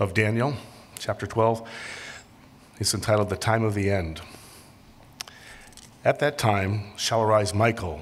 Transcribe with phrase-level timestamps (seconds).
[0.00, 0.54] of Daniel,
[0.98, 1.68] chapter 12.
[2.78, 4.22] It's entitled The Time of the End.
[6.06, 8.00] At that time shall arise Michael,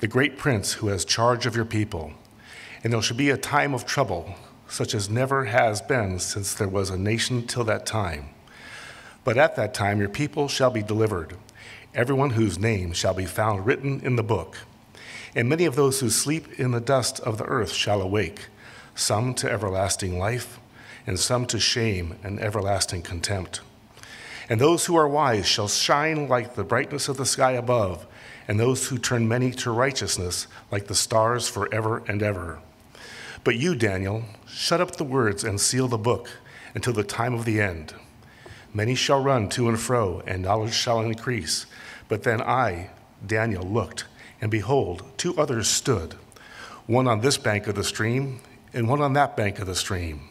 [0.00, 2.12] the great prince who has charge of your people,
[2.84, 4.34] and there shall be a time of trouble,
[4.68, 8.28] such as never has been since there was a nation till that time.
[9.24, 11.34] But at that time your people shall be delivered,
[11.94, 14.58] everyone whose name shall be found written in the book.
[15.34, 18.48] And many of those who sleep in the dust of the earth shall awake,
[18.94, 20.60] some to everlasting life,
[21.08, 23.62] and some to shame and everlasting contempt.
[24.50, 28.06] And those who are wise shall shine like the brightness of the sky above,
[28.46, 32.58] and those who turn many to righteousness like the stars forever and ever.
[33.42, 36.28] But you, Daniel, shut up the words and seal the book
[36.74, 37.94] until the time of the end.
[38.74, 41.64] Many shall run to and fro, and knowledge shall increase.
[42.08, 42.90] But then I,
[43.26, 44.04] Daniel, looked,
[44.42, 46.16] and behold, two others stood,
[46.86, 48.40] one on this bank of the stream,
[48.74, 50.28] and one on that bank of the stream.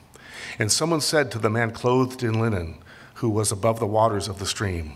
[0.60, 2.78] And someone said to the man clothed in linen,
[3.16, 4.94] who was above the waters of the stream.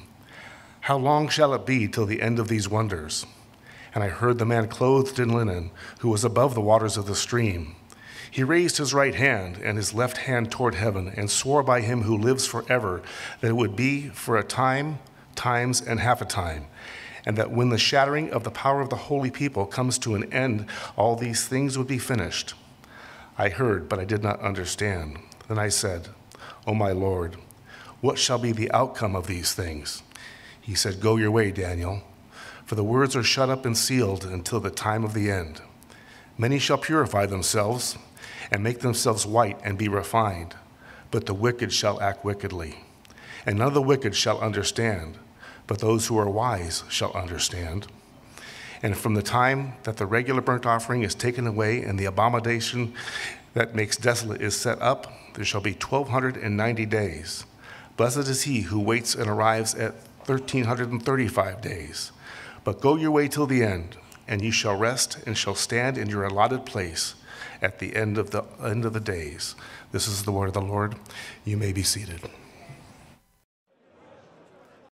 [0.82, 3.26] How long shall it be till the end of these wonders?
[3.94, 7.16] And I heard the man clothed in linen, who was above the waters of the
[7.16, 7.76] stream.
[8.32, 12.04] He raised his right hand and his left hand toward heaven, and swore by him
[12.04, 13.02] who lives forever
[13.42, 15.00] that it would be for a time,
[15.36, 16.68] times, and half a time,
[17.26, 20.32] and that when the shattering of the power of the holy people comes to an
[20.32, 22.54] end, all these things would be finished.
[23.38, 25.20] I heard, but I did not understand.
[25.52, 26.08] Then I said,
[26.66, 27.36] O my Lord,
[28.00, 30.02] what shall be the outcome of these things?
[30.62, 32.04] He said, Go your way, Daniel,
[32.64, 35.60] for the words are shut up and sealed until the time of the end.
[36.38, 37.98] Many shall purify themselves
[38.50, 40.56] and make themselves white and be refined,
[41.12, 42.86] but the wicked shall act wickedly.
[43.46, 45.18] And none of the wicked shall understand,
[45.68, 47.88] but those who are wise shall understand.
[48.82, 52.94] And from the time that the regular burnt offering is taken away and the abomination
[53.54, 57.46] that makes desolate is set up, there shall be 1290 days.
[57.98, 59.94] Blessed is he who waits and arrives at
[60.26, 62.12] 1335 days.
[62.64, 63.98] But go your way till the end,
[64.28, 67.16] and you shall rest and shall stand in your allotted place
[67.62, 69.56] at the end of the end of the days.
[69.92, 70.96] This is the word of the Lord.
[71.46, 72.22] You may be seated.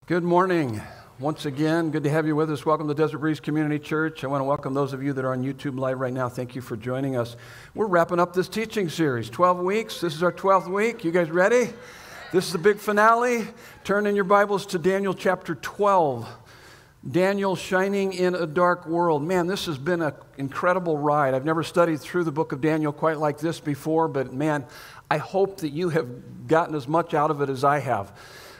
[0.05, 0.81] Good morning.
[1.19, 2.63] Once again, good to have you with us.
[2.63, 4.23] Welcome to Desert Breeze Community Church.
[4.23, 6.29] I want to welcome those of you that are on YouTube Live right now.
[6.29, 7.35] Thank you for joining us.
[7.73, 9.99] We're wrapping up this teaching series 12 weeks.
[9.99, 11.03] This is our 12th week.
[11.03, 11.73] You guys ready?
[12.31, 13.47] This is the big finale.
[13.83, 16.29] Turn in your Bibles to Daniel chapter 12.
[17.09, 19.23] Daniel shining in a dark world.
[19.23, 21.33] Man, this has been an incredible ride.
[21.33, 24.67] I've never studied through the book of Daniel quite like this before, but man,
[25.09, 28.11] I hope that you have gotten as much out of it as I have.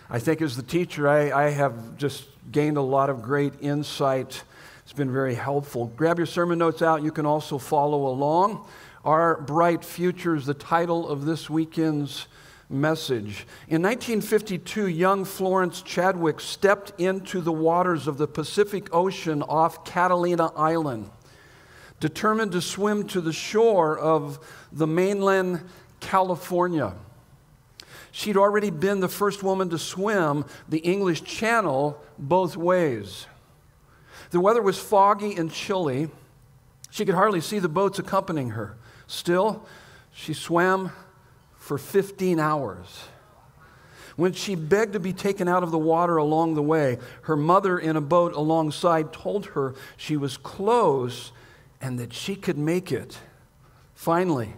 [0.09, 4.44] I think as the teacher, I, I have just gained a lot of great insight.
[4.84, 5.88] It's been very helpful.
[5.97, 7.03] Grab your sermon notes out.
[7.03, 8.66] You can also follow along.
[9.03, 12.28] Our Bright Future is the title of this weekend's
[12.69, 13.46] message.
[13.68, 20.52] In 1952, young Florence Chadwick stepped into the waters of the Pacific Ocean off Catalina
[20.56, 21.09] Island,
[22.00, 24.40] determined to swim to the shore of
[24.72, 25.62] the mainland
[26.00, 26.94] California.
[28.17, 33.28] She'd already been the first woman to swim the English Channel both ways.
[34.31, 36.09] The weather was foggy and chilly.
[36.89, 38.75] She could hardly see the boats accompanying her.
[39.05, 39.67] Still,
[40.11, 40.91] she swam
[41.57, 43.03] for 15 hours.
[44.16, 47.78] When she begged to be taken out of the water along the way, her mother
[47.78, 51.34] in a boat alongside told her she was close
[51.79, 53.19] and that she could make it.
[53.94, 54.55] Finally,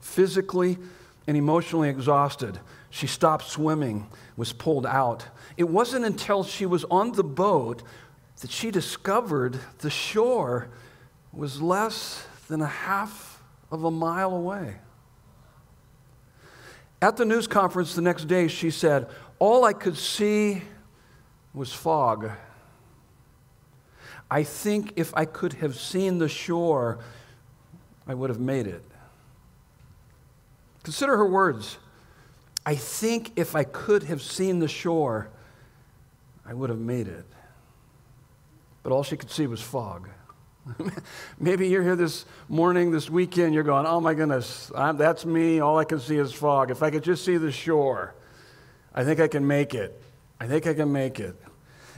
[0.00, 0.78] physically
[1.26, 2.58] and emotionally exhausted,
[2.98, 5.24] she stopped swimming, was pulled out.
[5.56, 7.84] It wasn't until she was on the boat
[8.40, 10.68] that she discovered the shore
[11.32, 14.78] was less than a half of a mile away.
[17.00, 20.62] At the news conference the next day, she said, All I could see
[21.54, 22.32] was fog.
[24.28, 26.98] I think if I could have seen the shore,
[28.08, 28.82] I would have made it.
[30.82, 31.78] Consider her words.
[32.68, 35.30] I think if I could have seen the shore,
[36.44, 37.24] I would have made it.
[38.82, 40.10] But all she could see was fog.
[41.40, 45.60] Maybe you're here this morning, this weekend, you're going, oh my goodness, I'm, that's me.
[45.60, 46.70] All I can see is fog.
[46.70, 48.14] If I could just see the shore,
[48.94, 49.98] I think I can make it.
[50.38, 51.36] I think I can make it.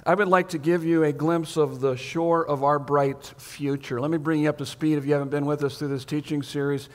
[0.06, 4.00] I would like to give you a glimpse of the shore of our bright future.
[4.00, 6.04] Let me bring you up to speed if you haven't been with us through this
[6.04, 6.88] teaching series.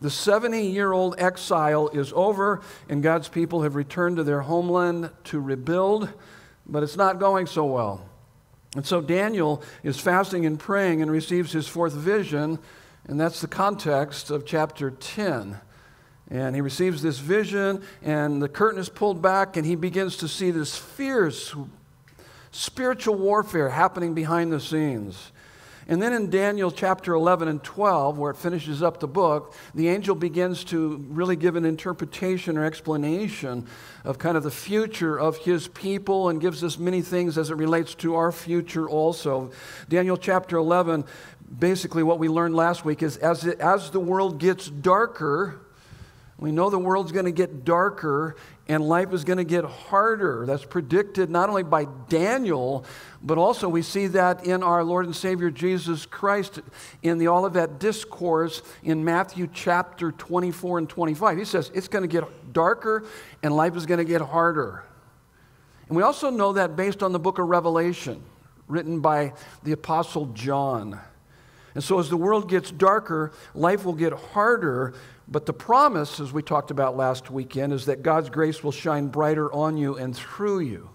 [0.00, 5.10] The 70 year old exile is over, and God's people have returned to their homeland
[5.24, 6.08] to rebuild,
[6.66, 8.08] but it's not going so well.
[8.76, 12.58] And so Daniel is fasting and praying and receives his fourth vision,
[13.06, 15.60] and that's the context of chapter 10.
[16.30, 20.28] And he receives this vision, and the curtain is pulled back, and he begins to
[20.28, 21.54] see this fierce
[22.52, 25.32] spiritual warfare happening behind the scenes.
[25.90, 29.88] And then in Daniel chapter 11 and 12, where it finishes up the book, the
[29.88, 33.66] angel begins to really give an interpretation or explanation
[34.04, 37.56] of kind of the future of his people and gives us many things as it
[37.56, 39.50] relates to our future also.
[39.88, 41.04] Daniel chapter 11,
[41.58, 45.60] basically what we learned last week is as, it, as the world gets darker,
[46.38, 48.36] we know the world's going to get darker
[48.70, 50.46] and life is going to get harder.
[50.46, 52.84] That's predicted not only by Daniel,
[53.22, 56.60] but also we see that in our Lord and Savior Jesus Christ
[57.02, 61.38] in the Olivet Discourse in Matthew chapter 24 and 25.
[61.38, 63.04] He says it's going to get darker
[63.42, 64.84] and life is going to get harder.
[65.88, 68.22] And we also know that based on the book of Revelation,
[68.68, 69.34] written by
[69.64, 70.98] the Apostle John.
[71.74, 74.94] And so, as the world gets darker, life will get harder,
[75.28, 79.08] but the promise, as we talked about last weekend, is that God's grace will shine
[79.08, 80.90] brighter on you and through you.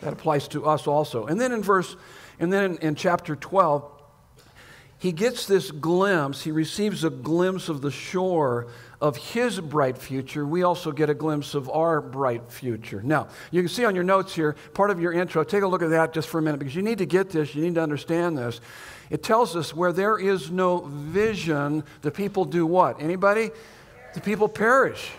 [0.00, 1.26] That applies to us also.
[1.26, 1.96] And then in verse,
[2.38, 3.84] and then in, in chapter 12,
[5.00, 8.66] he gets this glimpse, he receives a glimpse of the shore
[9.00, 10.44] of his bright future.
[10.44, 13.00] We also get a glimpse of our bright future.
[13.02, 15.80] Now, you can see on your notes here, part of your intro, take a look
[15.80, 17.82] at that just for a minute because you need to get this, you need to
[17.82, 18.60] understand this.
[19.08, 23.00] It tells us where there is no vision, the people do what?
[23.00, 23.50] Anybody?
[24.12, 25.10] The people perish.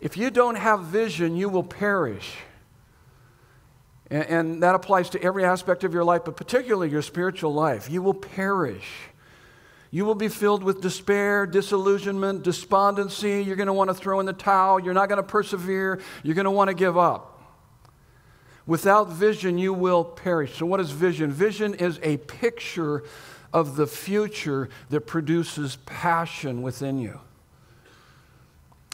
[0.00, 2.36] If you don't have vision, you will perish.
[4.10, 7.90] And, and, that applies to every aspect of your life, but particularly your spiritual life.
[7.90, 8.86] You will perish.
[9.90, 13.42] You will be filled with despair, disillusionment, despondency.
[13.42, 14.78] You're going to want to throw in the towel.
[14.78, 16.00] You're not going to persevere.
[16.22, 17.32] You're going to want to give up.
[18.66, 20.56] Without vision, you will perish.
[20.56, 21.30] So, what is vision?
[21.30, 23.04] Vision is a picture
[23.52, 27.20] of the future that produces passion within you.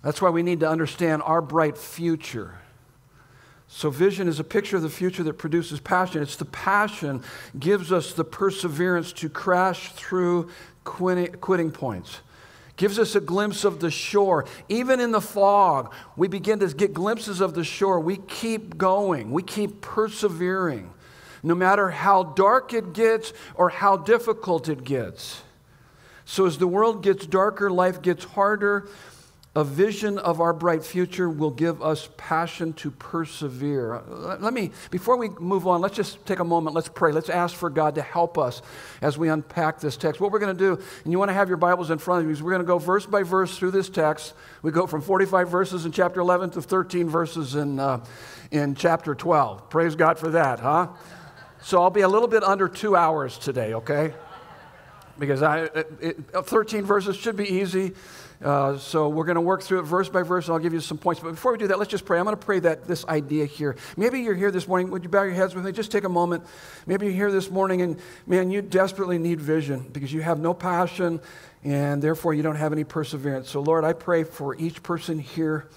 [0.02, 2.58] That's why we need to understand our bright future.
[3.74, 6.20] So, vision is a picture of the future that produces passion.
[6.20, 7.22] It's the passion
[7.58, 10.50] gives us the perseverance to crash through
[10.84, 12.20] quitting points
[12.76, 14.44] gives us a glimpse of the shore.
[14.68, 18.00] Even in the fog, we begin to get glimpses of the shore.
[18.00, 20.90] We keep going, we keep persevering,
[21.42, 25.42] no matter how dark it gets or how difficult it gets.
[26.24, 28.88] So, as the world gets darker, life gets harder,
[29.54, 34.02] a vision of our bright future will give us passion to persevere.
[34.08, 36.74] Let me, before we move on, let's just take a moment.
[36.74, 37.12] Let's pray.
[37.12, 38.62] Let's ask for God to help us
[39.02, 40.22] as we unpack this text.
[40.22, 42.26] What we're going to do, and you want to have your Bibles in front of
[42.28, 44.32] you, is we're going to go verse by verse through this text.
[44.62, 48.02] We go from 45 verses in chapter 11 to 13 verses in, uh,
[48.50, 49.68] in chapter 12.
[49.68, 50.88] Praise God for that, huh?
[51.60, 54.14] So I'll be a little bit under two hours today, okay?
[55.18, 57.92] Because I, it, it, 13 verses should be easy.
[58.42, 60.80] Uh, so we're going to work through it verse by verse, and I'll give you
[60.80, 61.20] some points.
[61.20, 62.18] But before we do that, let's just pray.
[62.18, 63.76] I'm going to pray that this idea here.
[63.96, 64.90] Maybe you're here this morning.
[64.90, 65.70] Would you bow your heads with me?
[65.70, 66.44] Just take a moment.
[66.86, 70.54] Maybe you're here this morning, and man, you desperately need vision because you have no
[70.54, 71.20] passion,
[71.62, 73.48] and therefore you don't have any perseverance.
[73.48, 75.68] So, Lord, I pray for each person here,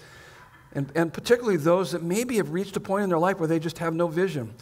[0.72, 3.60] and, and particularly those that maybe have reached a point in their life where they
[3.60, 4.52] just have no vision.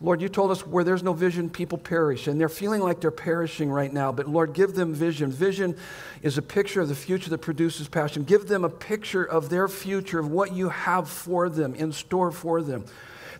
[0.00, 2.26] Lord, you told us where there's no vision, people perish.
[2.26, 4.12] And they're feeling like they're perishing right now.
[4.12, 5.30] But Lord, give them vision.
[5.30, 5.76] Vision
[6.22, 8.24] is a picture of the future that produces passion.
[8.24, 12.30] Give them a picture of their future, of what you have for them, in store
[12.30, 12.84] for them,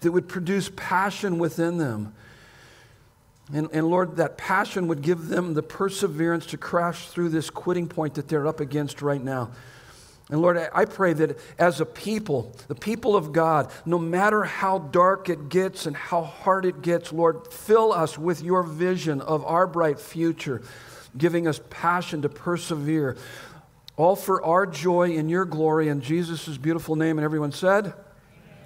[0.01, 2.15] that would produce passion within them.
[3.53, 7.87] And, and Lord, that passion would give them the perseverance to crash through this quitting
[7.87, 9.51] point that they're up against right now.
[10.29, 14.79] And Lord, I pray that as a people, the people of God, no matter how
[14.79, 19.45] dark it gets and how hard it gets, Lord, fill us with your vision of
[19.45, 20.63] our bright future,
[21.17, 23.17] giving us passion to persevere,
[23.97, 27.19] all for our joy in your glory in Jesus' beautiful name.
[27.19, 27.95] And everyone said,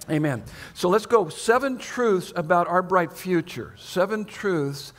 [0.09, 0.39] Amen.
[0.39, 0.43] Amen.
[0.73, 1.29] So let's go.
[1.29, 3.75] Seven truths about our bright future.
[3.77, 4.93] Seven truths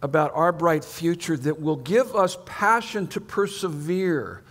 [0.00, 4.44] about our bright future that will give us passion to persevere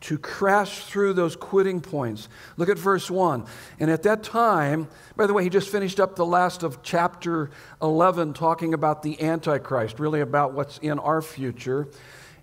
[0.00, 2.28] to crash through those quitting points.
[2.56, 3.44] Look at verse 1.
[3.80, 7.50] And at that time, by the way, he just finished up the last of chapter
[7.82, 11.88] 11 talking about the Antichrist, really about what's in our future.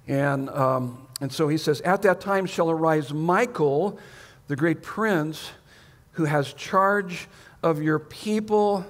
[0.08, 4.00] And, um, and so he says, At that time shall arise Michael,
[4.48, 5.52] the great prince,
[6.14, 7.28] who has charge
[7.64, 8.86] of your people.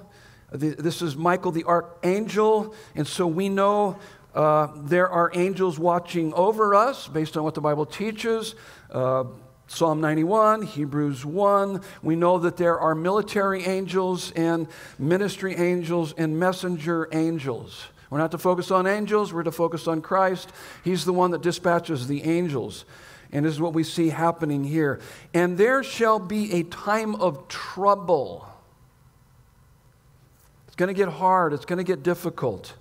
[0.52, 2.74] This is Michael the archangel.
[2.96, 4.00] And so we know
[4.36, 8.54] uh, there are angels watching over us based on what the Bible teaches.
[8.92, 9.24] Uh,
[9.68, 11.82] Psalm 91, Hebrews 1.
[12.04, 14.68] We know that there are military angels and
[15.00, 17.88] ministry angels and messenger angels.
[18.10, 20.52] We're not to focus on angels, we're to focus on Christ.
[20.84, 22.86] He's the one that dispatches the angels.
[23.32, 25.00] And this is what we see happening here.
[25.34, 28.48] And there shall be a time of trouble.
[30.68, 32.76] It's going to get hard, it's going to get difficult,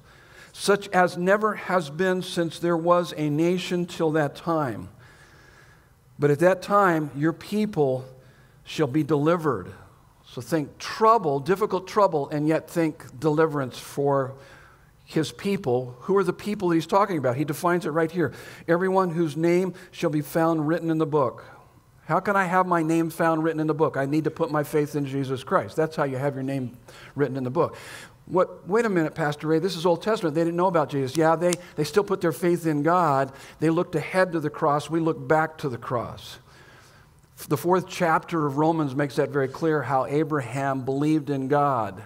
[0.57, 4.89] such as never has been since there was a nation till that time.
[6.17, 8.05] But at that time, your people
[8.63, 9.73] shall be delivered.
[10.31, 14.35] So think trouble, difficult trouble, and yet think deliverance for
[15.05, 15.97] his people.
[16.03, 17.37] Who are the people he's talking about?
[17.37, 18.33] He defines it right here.
[18.69, 21.45] Everyone whose name shall be found written in the book.
[22.07, 23.97] How can I have my name found written in the book?
[23.97, 25.75] I need to put my faith in Jesus Christ.
[25.75, 26.77] That's how you have your name
[27.17, 27.77] written in the book.
[28.27, 30.35] What, wait a minute, Pastor Ray, this is Old Testament.
[30.35, 31.17] They didn't know about Jesus.
[31.17, 33.33] Yeah, they, they still put their faith in God.
[33.61, 34.89] They looked ahead to the cross.
[34.89, 36.39] We look back to the cross.
[37.49, 42.03] The fourth chapter of Romans makes that very clear how Abraham believed in God.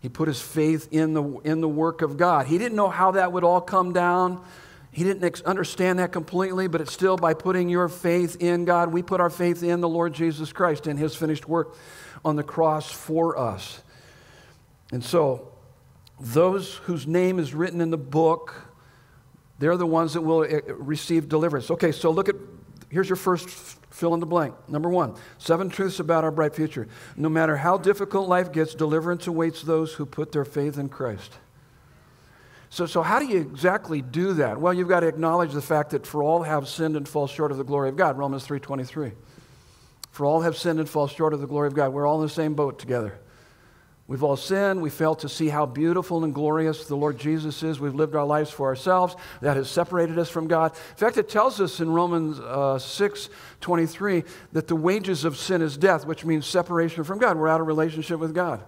[0.00, 2.46] He put his faith in the, in the work of God.
[2.46, 4.42] He didn't know how that would all come down.
[4.90, 8.92] He didn't understand that completely, but it's still by putting your faith in God.
[8.92, 11.76] We put our faith in the Lord Jesus Christ and his finished work
[12.24, 13.82] on the cross for us.
[14.92, 15.52] And so,
[16.18, 18.54] those whose name is written in the book,
[19.58, 21.70] they're the ones that will eh, receive deliverance.
[21.70, 22.36] Okay, so look at
[22.90, 23.48] here's your first
[23.90, 24.54] fill in the blank.
[24.68, 26.88] Number one, seven truths about our bright future.
[27.16, 31.32] No matter how difficult life gets, deliverance awaits those who put their faith in Christ.
[32.70, 34.60] So, so how do you exactly do that?
[34.60, 37.50] Well, you've got to acknowledge the fact that for all have sinned and fall short
[37.50, 38.16] of the glory of God.
[38.16, 39.12] Romans 3.23.
[40.12, 41.92] For all have sinned and fall short of the glory of God.
[41.92, 43.18] We're all in the same boat together.
[44.10, 44.82] We've all sinned.
[44.82, 47.78] We fail to see how beautiful and glorious the Lord Jesus is.
[47.78, 49.14] We've lived our lives for ourselves.
[49.40, 50.72] That has separated us from God.
[50.72, 53.28] In fact, it tells us in Romans uh, 6
[53.60, 57.36] 23 that the wages of sin is death, which means separation from God.
[57.36, 58.64] We're out of relationship with God.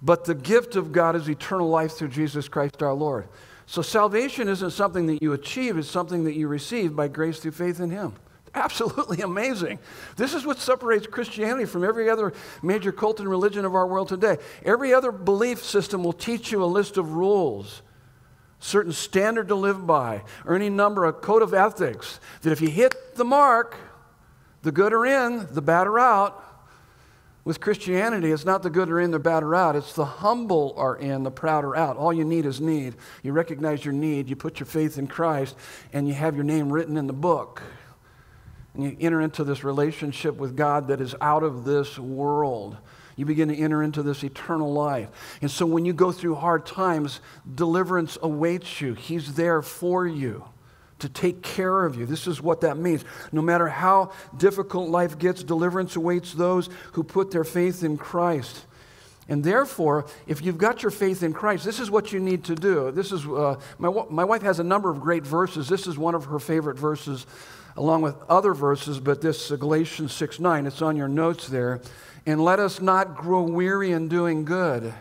[0.00, 3.28] But the gift of God is eternal life through Jesus Christ our Lord.
[3.66, 7.50] So salvation isn't something that you achieve, it's something that you receive by grace through
[7.52, 8.14] faith in Him
[8.54, 9.78] absolutely amazing.
[10.16, 14.08] This is what separates Christianity from every other major cult and religion of our world
[14.08, 14.38] today.
[14.64, 17.82] Every other belief system will teach you a list of rules,
[18.58, 22.68] certain standard to live by, or any number, a code of ethics that if you
[22.68, 23.76] hit the mark,
[24.62, 26.44] the good are in, the bad are out.
[27.44, 29.74] With Christianity, it's not the good are in, the bad are out.
[29.74, 31.96] It's the humble are in, the proud are out.
[31.96, 32.96] All you need is need.
[33.22, 35.56] You recognize your need, you put your faith in Christ,
[35.94, 37.62] and you have your name written in the book
[38.78, 42.76] and you enter into this relationship with God that is out of this world.
[43.16, 45.08] You begin to enter into this eternal life.
[45.42, 47.20] And so when you go through hard times,
[47.52, 48.94] deliverance awaits you.
[48.94, 50.44] He's there for you
[51.00, 52.06] to take care of you.
[52.06, 53.04] This is what that means.
[53.32, 58.64] No matter how difficult life gets, deliverance awaits those who put their faith in Christ.
[59.28, 62.54] And therefore, if you've got your faith in Christ, this is what you need to
[62.54, 62.92] do.
[62.92, 65.68] This is uh, my, my wife has a number of great verses.
[65.68, 67.26] This is one of her favorite verses
[67.78, 71.80] along with other verses, but this Galatians 6 9, it's on your notes there.
[72.26, 74.92] And let us not grow weary in doing good,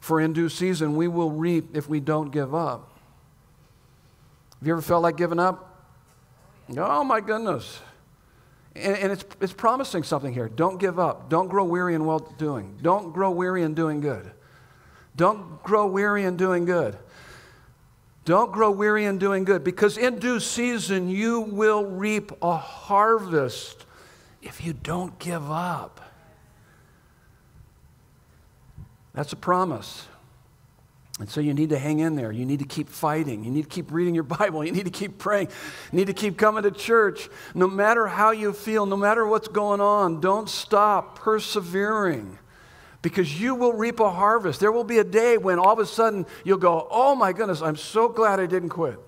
[0.00, 2.92] for in due season we will reap if we don't give up.
[4.60, 5.84] Have you ever felt like giving up?
[6.76, 7.80] Oh my goodness.
[8.74, 10.50] And, and it's, it's promising something here.
[10.50, 11.30] Don't give up.
[11.30, 12.78] Don't grow weary in well doing.
[12.82, 14.30] Don't grow weary in doing good.
[15.16, 16.98] Don't grow weary in doing good.
[18.26, 23.86] Don't grow weary in doing good, because in due season you will reap a harvest
[24.42, 26.00] if you don't give up.
[29.14, 30.08] That's a promise.
[31.20, 32.32] And so you need to hang in there.
[32.32, 33.44] You need to keep fighting.
[33.44, 34.64] You need to keep reading your Bible.
[34.64, 35.46] You need to keep praying.
[35.92, 37.28] You need to keep coming to church.
[37.54, 42.40] No matter how you feel, no matter what's going on, don't stop persevering
[43.02, 44.60] because you will reap a harvest.
[44.60, 47.62] There will be a day when all of a sudden you'll go, Oh my goodness,
[47.62, 48.98] I'm so glad I didn't quit.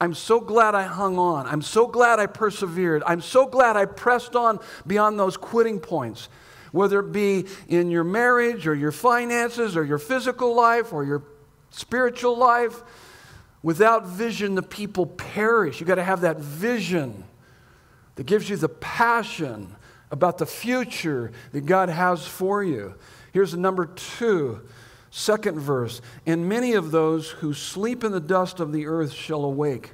[0.00, 1.46] I'm so glad I hung on.
[1.46, 3.02] I'm so glad I persevered.
[3.06, 6.28] I'm so glad I pressed on beyond those quitting points,
[6.70, 11.22] whether it be in your marriage or your finances or your physical life or your
[11.70, 12.82] spiritual life.
[13.62, 15.80] Without vision, the people perish.
[15.80, 17.24] You've got to have that vision
[18.16, 19.75] that gives you the passion
[20.16, 22.94] about the future that God has for you.
[23.32, 24.62] Here's the number two,
[25.10, 26.00] second verse.
[26.24, 29.92] And many of those who sleep in the dust of the earth shall awake,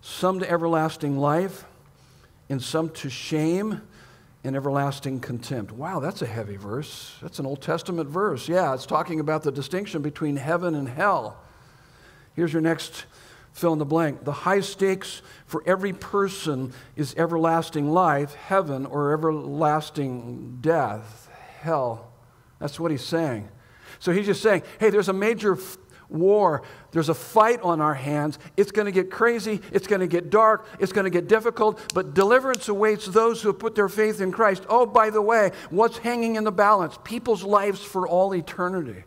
[0.00, 1.64] some to everlasting life,
[2.48, 3.80] and some to shame
[4.42, 5.70] and everlasting contempt.
[5.70, 7.14] Wow, that's a heavy verse.
[7.22, 8.48] That's an Old Testament verse.
[8.48, 11.36] Yeah, it's talking about the distinction between heaven and hell.
[12.34, 13.04] Here's your next
[13.60, 14.24] fill in the blank.
[14.24, 21.28] The high stakes for every person is everlasting life, heaven, or everlasting death,
[21.60, 22.12] hell.
[22.58, 23.48] That's what he's saying.
[23.98, 25.58] So he's just saying, hey, there's a major
[26.08, 26.62] war.
[26.92, 28.38] There's a fight on our hands.
[28.56, 29.60] It's going to get crazy.
[29.72, 30.66] It's going to get dark.
[30.78, 31.80] It's going to get difficult.
[31.94, 34.64] But deliverance awaits those who have put their faith in Christ.
[34.68, 36.98] Oh, by the way, what's hanging in the balance?
[37.04, 39.04] People's lives for all eternity.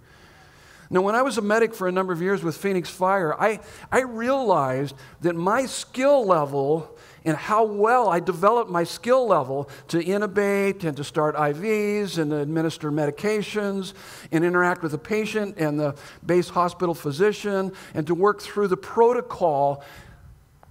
[0.94, 3.62] Now, when I was a medic for a number of years with Phoenix Fire, I,
[3.92, 6.96] I realized that my skill level
[7.26, 12.32] and how well I developed my skill level to intubate and to start IVs and
[12.32, 13.96] administer medications
[14.32, 18.78] and interact with the patient and the base hospital physician and to work through the
[18.78, 19.84] protocol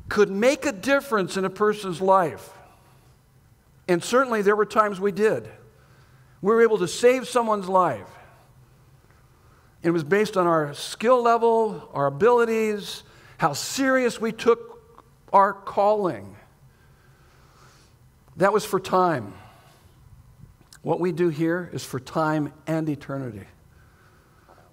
[0.09, 2.49] could make a difference in a person's life.
[3.89, 5.51] And certainly there were times we did.
[6.41, 8.09] We were able to save someone's life.
[9.83, 13.03] It was based on our skill level, our abilities,
[13.39, 16.37] how serious we took our calling.
[18.37, 19.35] That was for time.
[20.83, 23.47] What we do here is for time and eternity.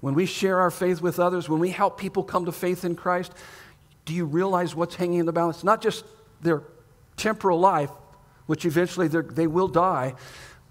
[0.01, 2.95] When we share our faith with others, when we help people come to faith in
[2.95, 3.33] Christ,
[4.05, 5.63] do you realize what's hanging in the balance?
[5.63, 6.05] Not just
[6.41, 6.63] their
[7.17, 7.91] temporal life,
[8.45, 10.15] which eventually they will die,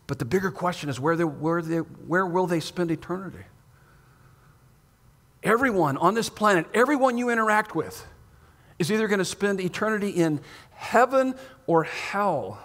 [0.06, 3.44] but the bigger question is where, they, where, they, where will they spend eternity?
[5.42, 8.04] Everyone on this planet, everyone you interact with,
[8.78, 10.40] is either going to spend eternity in
[10.70, 11.34] heaven
[11.66, 12.58] or hell.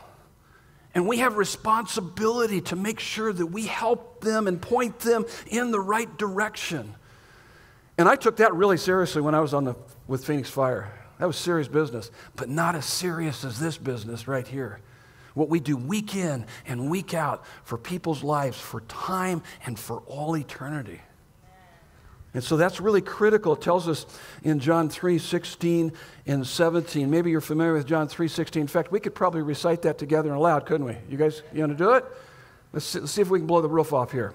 [0.95, 5.71] And we have responsibility to make sure that we help them and point them in
[5.71, 6.93] the right direction.
[7.97, 9.75] And I took that really seriously when I was on the,
[10.07, 10.91] with Phoenix Fire.
[11.19, 14.79] That was serious business, but not as serious as this business right here.
[15.33, 20.01] What we do week in and week out for people's lives, for time and for
[20.01, 21.01] all eternity.
[22.33, 23.53] And so that's really critical.
[23.53, 24.05] It tells us
[24.43, 25.91] in John 3 16
[26.25, 27.09] and 17.
[27.09, 28.61] Maybe you're familiar with John 3 16.
[28.61, 30.97] In fact, we could probably recite that together aloud, couldn't we?
[31.09, 32.05] You guys, you want to do it?
[32.71, 34.33] Let's see, let's see if we can blow the roof off here.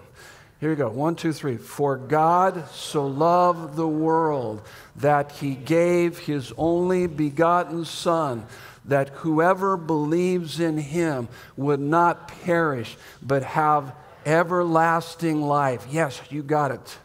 [0.60, 0.88] Here we go.
[0.88, 1.56] One, two, three.
[1.56, 4.62] For God so loved the world
[4.96, 8.44] that he gave his only begotten Son,
[8.84, 13.94] that whoever believes in him would not perish, but have
[14.26, 15.86] everlasting life.
[15.90, 16.98] Yes, you got it.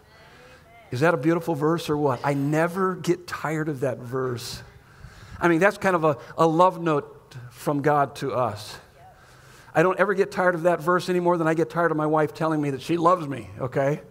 [0.94, 2.20] Is that a beautiful verse or what?
[2.24, 4.62] I never get tired of that verse.
[5.40, 8.78] I mean, that's kind of a, a love note from God to us.
[9.74, 11.98] I don't ever get tired of that verse any more than I get tired of
[11.98, 14.02] my wife telling me that she loves me, okay?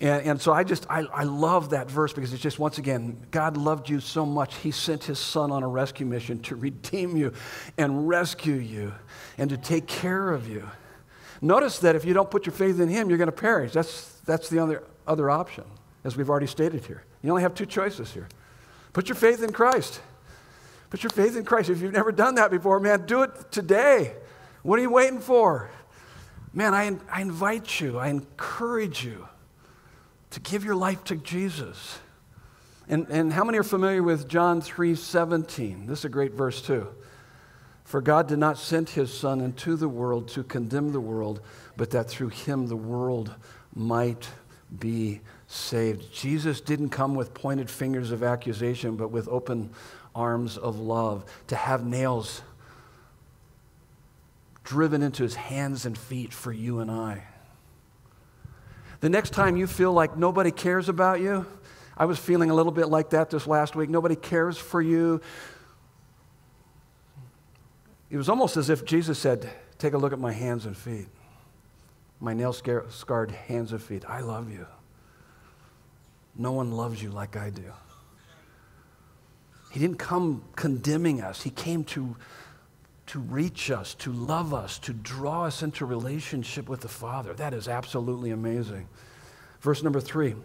[0.00, 3.18] And, and so I just, I, I love that verse because it's just, once again,
[3.30, 7.18] God loved you so much, He sent His Son on a rescue mission to redeem
[7.18, 7.34] you
[7.76, 8.94] and rescue you
[9.36, 10.70] and to take care of you.
[11.42, 13.72] Notice that if you don't put your faith in Him, you're going to perish.
[13.72, 15.64] That's, that's the other, other option
[16.04, 17.02] as we've already stated here.
[17.22, 18.28] You only have two choices here.
[18.92, 20.00] Put your faith in Christ.
[20.90, 21.70] Put your faith in Christ.
[21.70, 24.14] If you've never done that before, man, do it today.
[24.62, 25.70] What are you waiting for?
[26.52, 29.26] Man, I, I invite you, I encourage you
[30.30, 31.98] to give your life to Jesus.
[32.88, 35.86] And, and how many are familiar with John 3 17?
[35.86, 36.88] This is a great verse, too.
[37.84, 41.40] For God did not send his Son into the world to condemn the world,
[41.76, 43.34] but that through him the world
[43.74, 44.28] might
[44.78, 46.12] be saved.
[46.12, 49.70] Jesus didn't come with pointed fingers of accusation, but with open
[50.14, 52.42] arms of love, to have nails
[54.62, 57.24] driven into his hands and feet for you and I.
[59.00, 61.44] The next time you feel like nobody cares about you,
[61.96, 63.90] I was feeling a little bit like that this last week.
[63.90, 65.20] Nobody cares for you.
[68.10, 71.08] It was almost as if Jesus said, Take a look at my hands and feet,
[72.20, 74.04] my nail scarred hands and feet.
[74.08, 74.66] I love you.
[76.36, 77.72] No one loves you like I do.
[79.70, 82.16] He didn't come condemning us, He came to,
[83.08, 87.34] to reach us, to love us, to draw us into relationship with the Father.
[87.34, 88.88] That is absolutely amazing.
[89.60, 90.36] Verse number three.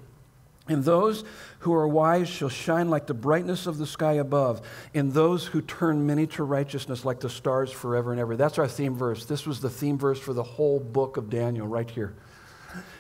[0.67, 1.23] And those
[1.59, 4.61] who are wise shall shine like the brightness of the sky above,
[4.93, 8.35] and those who turn many to righteousness like the stars forever and ever.
[8.35, 9.25] That's our theme verse.
[9.25, 12.13] This was the theme verse for the whole book of Daniel, right here.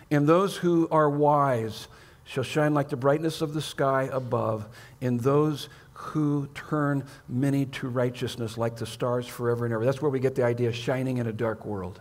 [0.09, 1.87] And those who are wise
[2.29, 4.69] shall shine like the brightness of the sky above,
[5.01, 9.83] in those who turn many to righteousness like the stars forever and ever.
[9.83, 11.99] That's where we get the idea of shining in a dark world.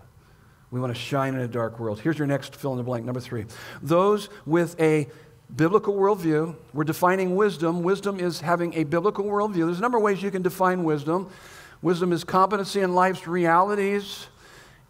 [0.71, 2.01] We want to shine in a dark world.
[2.01, 3.47] Here's your next fill in the blank, number three.
[3.81, 5.09] Those with a
[5.57, 7.83] biblical worldview, we're defining wisdom.
[7.83, 9.65] Wisdom is having a biblical worldview.
[9.65, 11.31] There's a number of ways you can define wisdom.
[11.81, 14.27] Wisdom is competency in life's realities.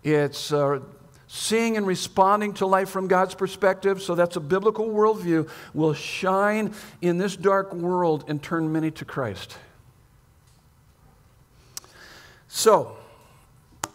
[0.03, 0.81] It's uh,
[1.29, 6.73] seeing and responding to life from God's perspective, so that's a biblical worldview, will shine
[7.03, 9.57] in this dark world and turn many to Christ.
[12.49, 12.97] So,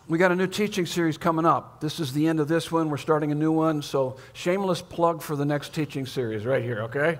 [0.07, 1.81] we got a new teaching series coming up.
[1.81, 2.91] This is the end of this one.
[2.91, 6.83] We're starting a new one, so shameless plug for the next teaching series right here,
[6.83, 7.17] okay?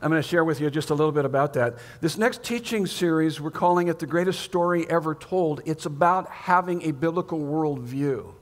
[0.00, 1.76] I'm going to share with you just a little bit about that.
[2.00, 5.60] This next teaching series, we're calling it The Greatest Story Ever Told.
[5.66, 8.32] It's about having a biblical worldview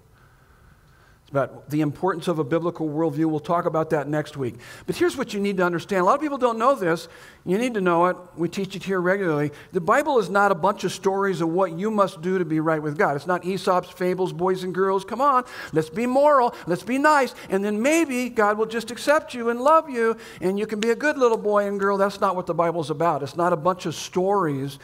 [1.30, 3.26] about the importance of a biblical worldview.
[3.26, 4.56] We'll talk about that next week.
[4.86, 6.02] But here's what you need to understand.
[6.02, 7.06] A lot of people don't know this.
[7.44, 8.16] You need to know it.
[8.36, 9.52] We teach it here regularly.
[9.72, 12.58] The Bible is not a bunch of stories of what you must do to be
[12.58, 13.14] right with God.
[13.14, 15.04] It's not Aesop's fables, boys and girls.
[15.04, 19.32] Come on, let's be moral, let's be nice, and then maybe God will just accept
[19.32, 21.96] you and love you, and you can be a good little boy and girl.
[21.96, 23.22] That's not what the Bible's about.
[23.22, 24.78] It's not a bunch of stories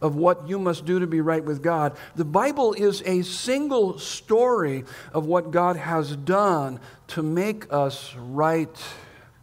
[0.00, 1.96] of what you must do to be right with God.
[2.16, 8.76] The Bible is a single story of what God has done to make us right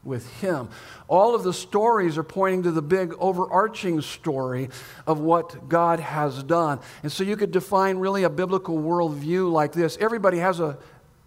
[0.04, 0.70] with Him.
[1.08, 4.70] All of the stories are pointing to the big overarching story
[5.06, 6.80] of what God has done.
[7.04, 10.78] And so you could define really a biblical worldview like this everybody has a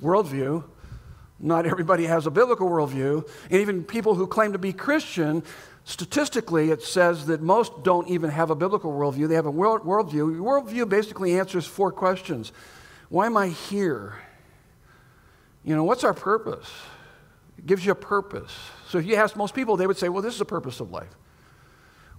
[0.03, 0.65] worldview.
[1.41, 3.27] Not everybody has a biblical worldview.
[3.51, 5.43] And even people who claim to be Christian
[5.85, 9.29] Statistically, it says that most don't even have a biblical worldview.
[9.29, 10.39] They have a world, worldview.
[10.39, 12.53] Worldview basically answers four questions
[13.09, 14.15] Why am I here?
[15.65, 16.71] You know, what's our purpose?
[17.59, 18.53] It gives you a purpose.
[18.89, 20.91] So if you ask most people, they would say, Well, this is the purpose of
[20.91, 21.15] life.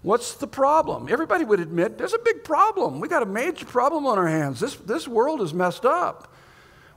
[0.02, 1.08] What's the problem?
[1.10, 3.00] Everybody would admit there's a big problem.
[3.00, 4.60] We got a major problem on our hands.
[4.60, 6.31] This, this world is messed up.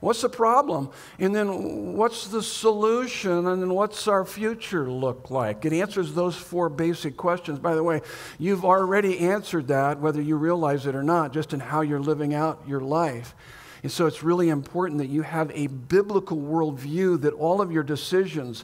[0.05, 0.91] What's the problem?
[1.17, 3.47] And then what's the solution?
[3.47, 5.65] And then what's our future look like?
[5.65, 7.57] It answers those four basic questions.
[7.57, 8.01] By the way,
[8.37, 12.35] you've already answered that, whether you realize it or not, just in how you're living
[12.35, 13.33] out your life.
[13.81, 17.81] And so it's really important that you have a biblical worldview, that all of your
[17.81, 18.63] decisions,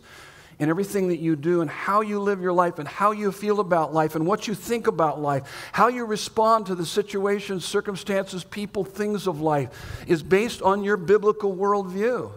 [0.61, 3.59] in everything that you do and how you live your life and how you feel
[3.59, 8.43] about life and what you think about life, how you respond to the situations, circumstances,
[8.43, 12.31] people, things of life is based on your biblical worldview.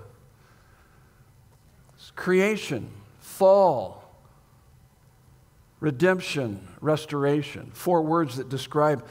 [1.97, 2.89] It's creation,
[3.21, 4.03] fall,
[5.79, 7.73] redemption, restoration.
[7.75, 9.05] Four words that describe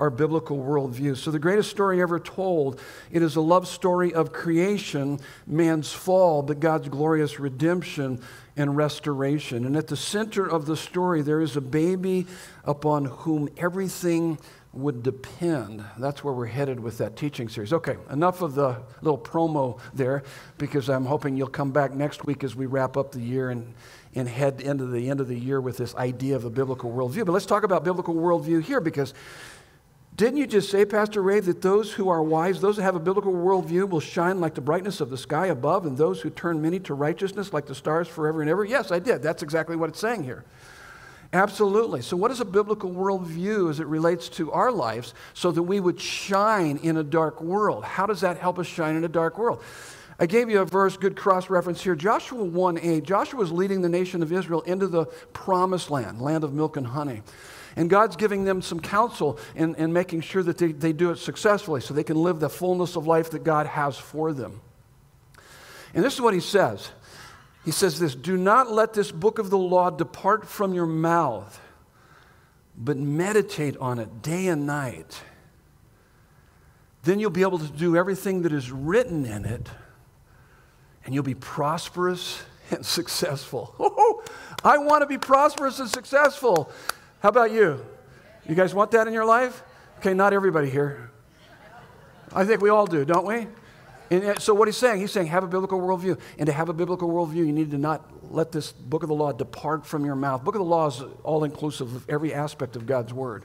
[0.00, 1.16] our biblical worldview.
[1.16, 6.42] So, the greatest story ever told, it is a love story of creation, man's fall,
[6.42, 8.20] but God's glorious redemption
[8.56, 9.64] and restoration.
[9.66, 12.26] And at the center of the story, there is a baby
[12.64, 14.38] upon whom everything
[14.72, 15.82] would depend.
[15.98, 17.72] That's where we're headed with that teaching series.
[17.72, 20.22] Okay, enough of the little promo there,
[20.58, 23.74] because I'm hoping you'll come back next week as we wrap up the year and,
[24.14, 27.24] and head into the end of the year with this idea of a biblical worldview.
[27.24, 29.14] But let's talk about biblical worldview here, because
[30.16, 33.00] didn't you just say, Pastor Ray, that those who are wise, those who have a
[33.00, 36.62] biblical worldview, will shine like the brightness of the sky above, and those who turn
[36.62, 38.64] many to righteousness like the stars forever and ever?
[38.64, 39.22] Yes, I did.
[39.22, 40.44] That's exactly what it's saying here.
[41.34, 42.00] Absolutely.
[42.00, 45.80] So, what is a biblical worldview as it relates to our lives so that we
[45.80, 47.84] would shine in a dark world?
[47.84, 49.62] How does that help us shine in a dark world?
[50.18, 51.94] I gave you a verse, good cross reference here.
[51.94, 53.04] Joshua 1 8.
[53.04, 56.86] Joshua was leading the nation of Israel into the promised land, land of milk and
[56.86, 57.22] honey.
[57.76, 61.18] And God's giving them some counsel and, and making sure that they, they do it
[61.18, 64.62] successfully so they can live the fullness of life that God has for them.
[65.94, 66.90] And this is what he says
[67.64, 71.60] He says this Do not let this book of the law depart from your mouth,
[72.76, 75.20] but meditate on it day and night.
[77.02, 79.68] Then you'll be able to do everything that is written in it,
[81.04, 83.74] and you'll be prosperous and successful.
[84.64, 86.72] I want to be prosperous and successful.
[87.26, 87.84] How about you?
[88.48, 89.64] You guys want that in your life?
[89.98, 91.10] Okay, not everybody here.
[92.32, 93.48] I think we all do, don't we?
[94.12, 96.20] And so, what he's saying, he's saying, have a biblical worldview.
[96.38, 99.14] And to have a biblical worldview, you need to not let this book of the
[99.16, 100.44] law depart from your mouth.
[100.44, 103.44] Book of the law is all inclusive of every aspect of God's word.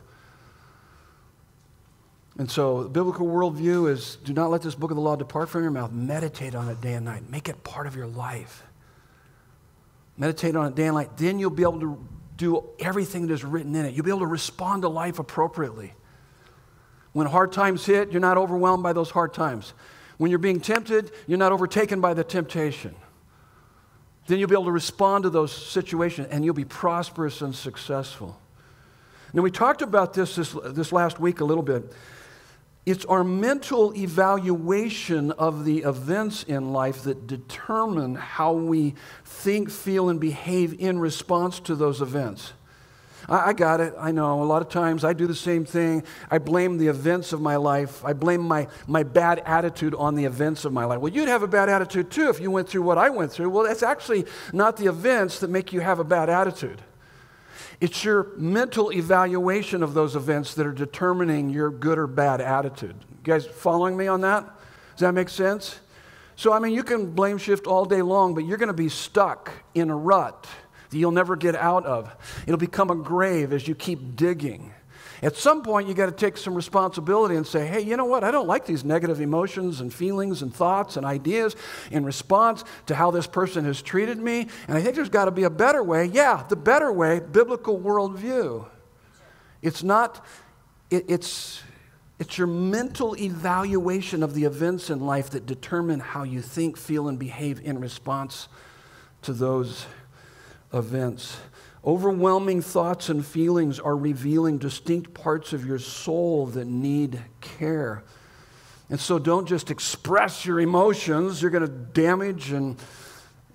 [2.38, 5.63] And so, biblical worldview is do not let this book of the law depart from
[5.63, 5.91] your mouth.
[5.91, 7.32] Meditate on it day and night.
[7.32, 8.62] Make it part of your life.
[10.17, 11.17] Meditate on it day and night.
[11.17, 12.08] Then you'll be able to
[12.42, 13.94] do everything that is written in it.
[13.94, 15.94] You'll be able to respond to life appropriately.
[17.14, 19.74] When hard times hit, you're not overwhelmed by those hard times.
[20.18, 22.96] When you're being tempted, you're not overtaken by the temptation.
[24.26, 28.40] Then you'll be able to respond to those situations and you'll be prosperous and successful.
[29.34, 31.94] Now, we talked about this, this this last week a little bit.
[32.84, 40.10] It's our mental evaluation of the events in life that determine how we think, feel,
[40.10, 42.54] and behave in response to those events.
[43.30, 43.94] I, got it.
[44.00, 44.41] I know.
[44.41, 46.04] A lot of times I do the same thing.
[46.30, 48.04] I blame the events of my life.
[48.04, 51.00] I blame my, my bad attitude on the events of my life.
[51.00, 53.52] Well, you'd have a bad attitude too if you went through what I went through.
[53.52, 56.82] Well, that's actually not the events that make you have a bad attitude.
[57.82, 62.96] It's your mental evaluation of those events that are determining your good or bad attitude.
[63.10, 64.46] You guys following me on that?
[64.91, 65.80] Does that make sense?
[66.36, 68.88] So, I mean, you can blame shift all day long, but you're going to be
[68.88, 70.48] stuck in a rut
[70.91, 72.15] that you'll never get out of.
[72.46, 74.74] It'll become a grave as you keep digging.
[75.22, 78.24] At some point, you got to take some responsibility and say, hey, you know what?
[78.24, 81.56] I don't like these negative emotions and feelings and thoughts and ideas
[81.92, 84.48] in response to how this person has treated me.
[84.68, 86.06] And I think there's got to be a better way.
[86.06, 88.66] Yeah, the better way, biblical worldview.
[89.62, 90.26] It's not,
[90.90, 91.62] it, it's,
[92.18, 97.08] it's your mental evaluation of the events in life that determine how you think, feel,
[97.08, 98.48] and behave in response
[99.22, 99.86] to those
[100.74, 101.38] events.
[101.84, 108.04] Overwhelming thoughts and feelings are revealing distinct parts of your soul that need care.
[108.89, 112.78] And so don't just express your emotions, you're going to damage and,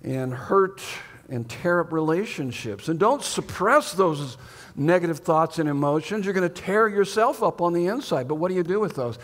[0.03, 0.81] and hurt
[1.29, 2.89] and tear up relationships.
[2.89, 4.37] And don't suppress those
[4.75, 6.25] negative thoughts and emotions.
[6.25, 8.27] You're going to tear yourself up on the inside.
[8.27, 9.17] But what do you do with those?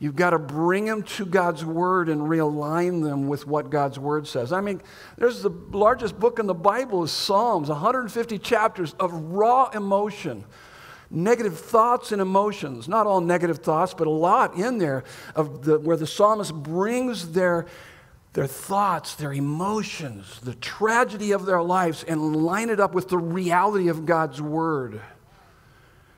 [0.00, 4.28] You've got to bring them to God's Word and realign them with what God's Word
[4.28, 4.52] says.
[4.52, 4.80] I mean,
[5.16, 10.44] there's the largest book in the Bible is Psalms, 150 chapters of raw emotion,
[11.10, 12.86] negative thoughts and emotions.
[12.86, 15.02] Not all negative thoughts, but a lot in there
[15.34, 17.66] of the, where the psalmist brings their,
[18.34, 23.18] their thoughts, their emotions, the tragedy of their lives, and line it up with the
[23.18, 25.00] reality of God's Word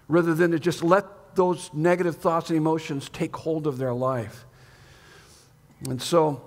[0.06, 4.44] rather than to just let those negative thoughts and emotions take hold of their life.
[5.88, 6.42] And so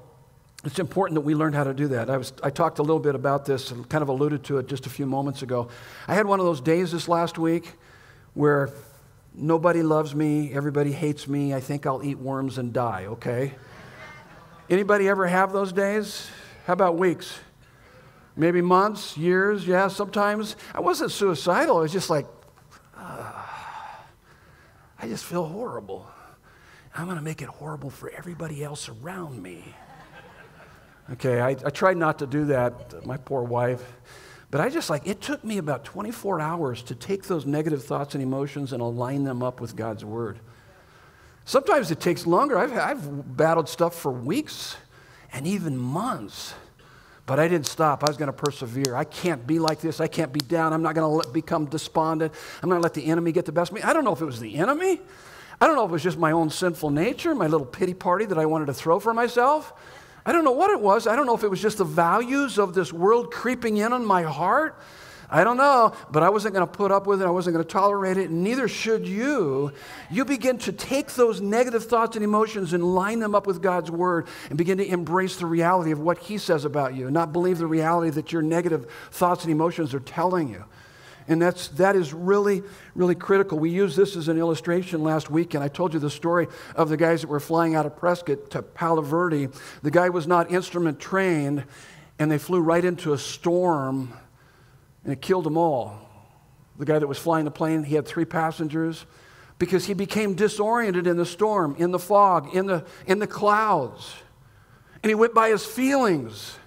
[0.63, 2.09] it's important that we learn how to do that.
[2.09, 4.67] I, was, I talked a little bit about this and kind of alluded to it
[4.67, 5.67] just a few moments ago.
[6.07, 7.73] I had one of those days this last week
[8.33, 8.69] where
[9.33, 13.53] nobody loves me, everybody hates me, I think I'll eat worms and die, okay?
[14.69, 16.27] Anybody ever have those days?
[16.65, 17.39] How about weeks?
[18.35, 20.55] Maybe months, years, yeah, sometimes.
[20.73, 22.25] I wasn't suicidal, I was just like,
[25.03, 26.07] I just feel horrible.
[26.95, 29.65] I'm going to make it horrible for everybody else around me.
[31.11, 33.83] Okay, I, I tried not to do that, my poor wife.
[34.49, 38.15] But I just like, it took me about 24 hours to take those negative thoughts
[38.15, 40.39] and emotions and align them up with God's word.
[41.43, 42.57] Sometimes it takes longer.
[42.57, 44.77] I've, I've battled stuff for weeks
[45.33, 46.53] and even months.
[47.25, 48.03] But I didn't stop.
[48.03, 48.95] I was going to persevere.
[48.95, 50.01] I can't be like this.
[50.01, 50.73] I can't be down.
[50.73, 52.33] I'm not going to become despondent.
[52.61, 53.81] I'm not going to let the enemy get the best of me.
[53.81, 54.99] I don't know if it was the enemy.
[55.61, 58.25] I don't know if it was just my own sinful nature, my little pity party
[58.25, 59.73] that I wanted to throw for myself.
[60.25, 61.07] I don't know what it was.
[61.07, 64.05] I don't know if it was just the values of this world creeping in on
[64.05, 64.77] my heart.
[65.33, 67.25] I don't know, but I wasn't going to put up with it.
[67.25, 69.71] I wasn't going to tolerate it, and neither should you.
[70.11, 73.89] You begin to take those negative thoughts and emotions and line them up with God's
[73.89, 77.57] word and begin to embrace the reality of what He says about you, not believe
[77.57, 80.65] the reality that your negative thoughts and emotions are telling you.
[81.27, 82.61] And that's, that is really,
[82.93, 83.57] really critical.
[83.57, 86.89] We used this as an illustration last week, and I told you the story of
[86.89, 89.47] the guys that were flying out of Prescott to Palo Verde.
[89.81, 91.63] The guy was not instrument trained,
[92.19, 94.13] and they flew right into a storm
[95.03, 95.99] and it killed them all.
[96.77, 99.05] The guy that was flying the plane, he had three passengers
[99.59, 104.15] because he became disoriented in the storm, in the fog, in the, in the clouds.
[105.01, 106.57] And he went by his feelings.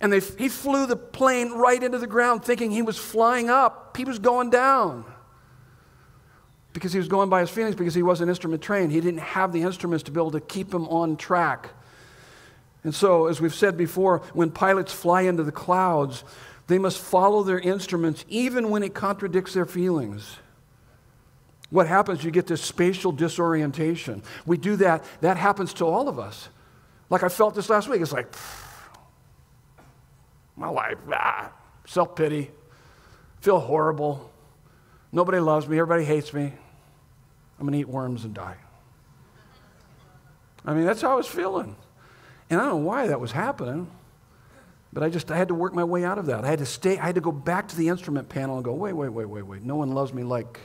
[0.00, 3.96] And they, he flew the plane right into the ground thinking he was flying up.
[3.96, 5.04] He was going down
[6.72, 8.92] because he was going by his feelings because he wasn't instrument trained.
[8.92, 11.70] He didn't have the instruments to be able to keep him on track.
[12.84, 16.24] And so, as we've said before, when pilots fly into the clouds,
[16.66, 20.36] they must follow their instruments even when it contradicts their feelings.
[21.70, 22.22] What happens?
[22.22, 24.22] You get this spatial disorientation.
[24.44, 26.48] We do that, that happens to all of us.
[27.08, 28.00] Like I felt this last week.
[28.00, 28.32] It's like,
[30.56, 31.50] my life, ah,
[31.86, 32.50] self pity,
[33.40, 34.30] feel horrible.
[35.12, 36.52] Nobody loves me, everybody hates me.
[37.58, 38.56] I'm going to eat worms and die.
[40.64, 41.76] I mean, that's how I was feeling.
[42.50, 43.90] And I don't know why that was happening.
[44.92, 46.44] But I just I had to work my way out of that.
[46.44, 48.74] I had to stay, I had to go back to the instrument panel and go,
[48.74, 49.62] wait, wait, wait, wait, wait.
[49.62, 50.60] No one loves me like,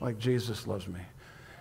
[0.00, 1.00] like Jesus loves me.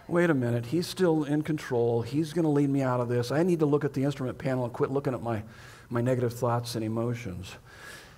[0.08, 2.02] Wait a minute, he's still in control.
[2.02, 3.32] He's going to lead me out of this.
[3.32, 5.42] I need to look at the instrument panel and quit looking at my,
[5.90, 7.56] my negative thoughts and emotions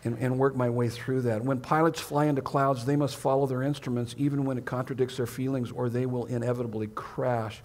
[0.03, 1.43] and, and work my way through that.
[1.43, 5.27] When pilots fly into clouds, they must follow their instruments even when it contradicts their
[5.27, 7.61] feelings or they will inevitably crash.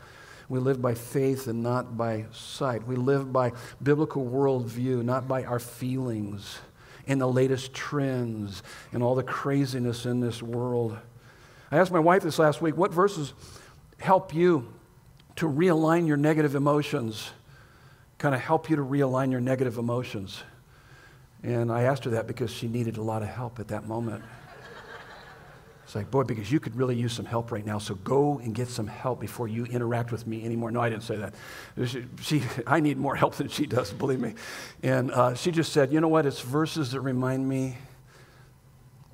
[0.53, 2.87] We live by faith and not by sight.
[2.87, 6.59] We live by biblical worldview, not by our feelings
[7.07, 8.63] and the latest trends
[8.93, 10.99] and all the craziness in this world.
[11.71, 13.33] I asked my wife this last week what verses
[13.97, 14.71] help you
[15.37, 17.31] to realign your negative emotions,
[18.19, 20.43] kind of help you to realign your negative emotions.
[21.43, 24.23] And I asked her that because she needed a lot of help at that moment.
[25.93, 28.55] It's like, boy, because you could really use some help right now, so go and
[28.55, 30.71] get some help before you interact with me anymore.
[30.71, 31.35] No, I didn't say that.
[31.85, 34.33] She, she I need more help than she does, believe me.
[34.83, 36.25] And uh, she just said, you know what?
[36.25, 37.77] It's verses that remind me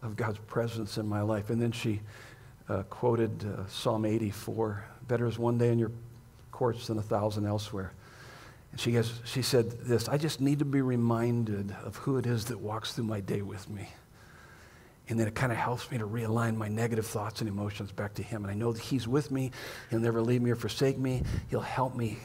[0.03, 1.51] of God's presence in my life.
[1.51, 1.99] And then she
[2.69, 5.91] uh, quoted uh, Psalm 84 Better is one day in your
[6.53, 7.91] courts than a thousand elsewhere.
[8.71, 12.27] And she, has, she said this I just need to be reminded of who it
[12.27, 13.89] is that walks through my day with me.
[15.09, 18.15] And then it kind of helps me to realign my negative thoughts and emotions back
[18.15, 18.45] to Him.
[18.45, 19.53] And I know that He's with me.
[19.91, 21.23] He'll never leave me or forsake me.
[21.49, 22.19] He'll help me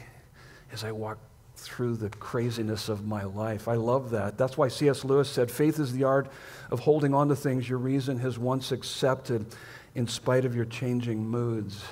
[0.72, 1.18] as I walk
[1.56, 3.68] through the craziness of my life.
[3.68, 4.36] I love that.
[4.36, 5.04] That's why C.S.
[5.04, 6.28] Lewis said faith is the art
[6.70, 9.46] of holding on to things your reason has once accepted
[9.94, 11.84] in spite of your changing moods.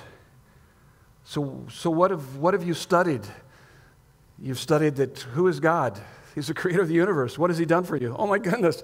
[1.23, 3.21] So, so what, have, what have you studied?
[4.37, 5.99] You've studied that who is God?
[6.35, 7.37] He's the creator of the universe.
[7.37, 8.15] What has He done for you?
[8.17, 8.83] Oh my goodness.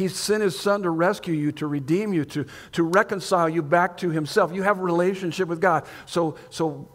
[0.00, 3.98] He sent His Son to rescue you, to redeem you, to, to reconcile you back
[3.98, 4.50] to Himself.
[4.52, 5.84] You have a relationship with God.
[6.06, 6.88] So, so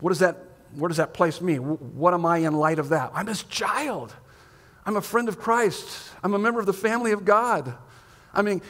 [0.00, 0.36] what does that,
[0.74, 1.56] where does that place me?
[1.60, 3.12] What am I in light of that?
[3.14, 4.12] I'm His child.
[4.84, 6.10] I'm a friend of Christ.
[6.24, 7.74] I'm a member of the family of God.
[8.34, 8.60] I mean,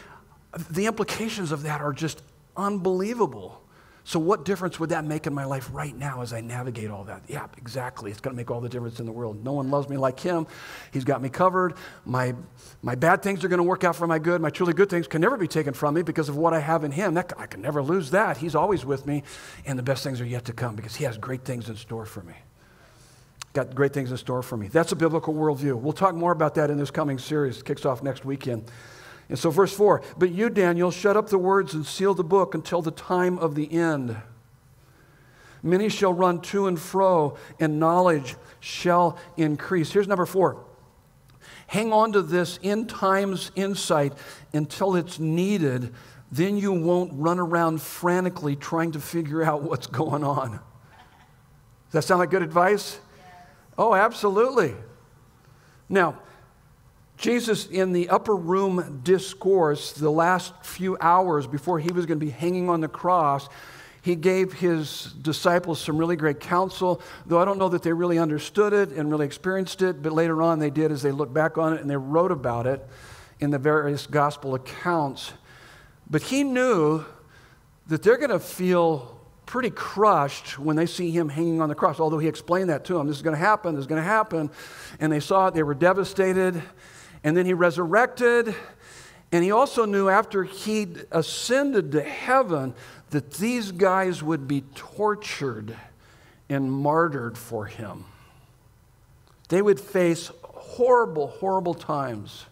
[0.70, 2.22] the implications of that are just
[2.58, 3.62] unbelievable.
[4.08, 7.04] So, what difference would that make in my life right now as I navigate all
[7.04, 7.24] that?
[7.28, 8.10] Yeah, exactly.
[8.10, 9.44] It's going to make all the difference in the world.
[9.44, 10.46] No one loves me like him.
[10.94, 11.74] He's got me covered.
[12.06, 12.34] My,
[12.80, 14.40] my bad things are going to work out for my good.
[14.40, 16.84] My truly good things can never be taken from me because of what I have
[16.84, 17.12] in him.
[17.12, 18.38] That, I can never lose that.
[18.38, 19.24] He's always with me.
[19.66, 22.06] And the best things are yet to come because he has great things in store
[22.06, 22.36] for me.
[23.52, 24.68] Got great things in store for me.
[24.68, 25.78] That's a biblical worldview.
[25.78, 27.62] We'll talk more about that in this coming series.
[27.62, 28.70] Kicks off next weekend.
[29.28, 32.54] And so, verse 4 But you, Daniel, shut up the words and seal the book
[32.54, 34.16] until the time of the end.
[35.62, 39.92] Many shall run to and fro, and knowledge shall increase.
[39.92, 40.64] Here's number four.
[41.66, 44.12] Hang on to this end times insight
[44.52, 45.92] until it's needed.
[46.30, 50.52] Then you won't run around frantically trying to figure out what's going on.
[50.52, 53.00] Does that sound like good advice?
[53.76, 54.74] Oh, absolutely.
[55.88, 56.20] Now,
[57.18, 62.24] Jesus, in the upper room discourse, the last few hours before he was going to
[62.24, 63.48] be hanging on the cross,
[64.02, 68.20] he gave his disciples some really great counsel, though I don't know that they really
[68.20, 71.58] understood it and really experienced it, but later on they did as they looked back
[71.58, 72.86] on it and they wrote about it
[73.40, 75.32] in the various gospel accounts.
[76.08, 77.04] But he knew
[77.88, 81.98] that they're going to feel pretty crushed when they see him hanging on the cross,
[81.98, 83.08] although he explained that to them.
[83.08, 84.50] This is going to happen, this is going to happen.
[85.00, 86.62] And they saw it, they were devastated.
[87.24, 88.54] And then he resurrected.
[89.32, 92.74] And he also knew after he ascended to heaven
[93.10, 95.76] that these guys would be tortured
[96.48, 98.04] and martyred for him.
[99.48, 102.46] They would face horrible, horrible times.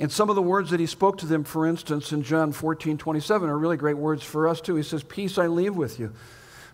[0.00, 2.98] And some of the words that he spoke to them, for instance, in John 14,
[2.98, 4.76] 27, are really great words for us too.
[4.76, 6.12] He says, Peace I leave with you.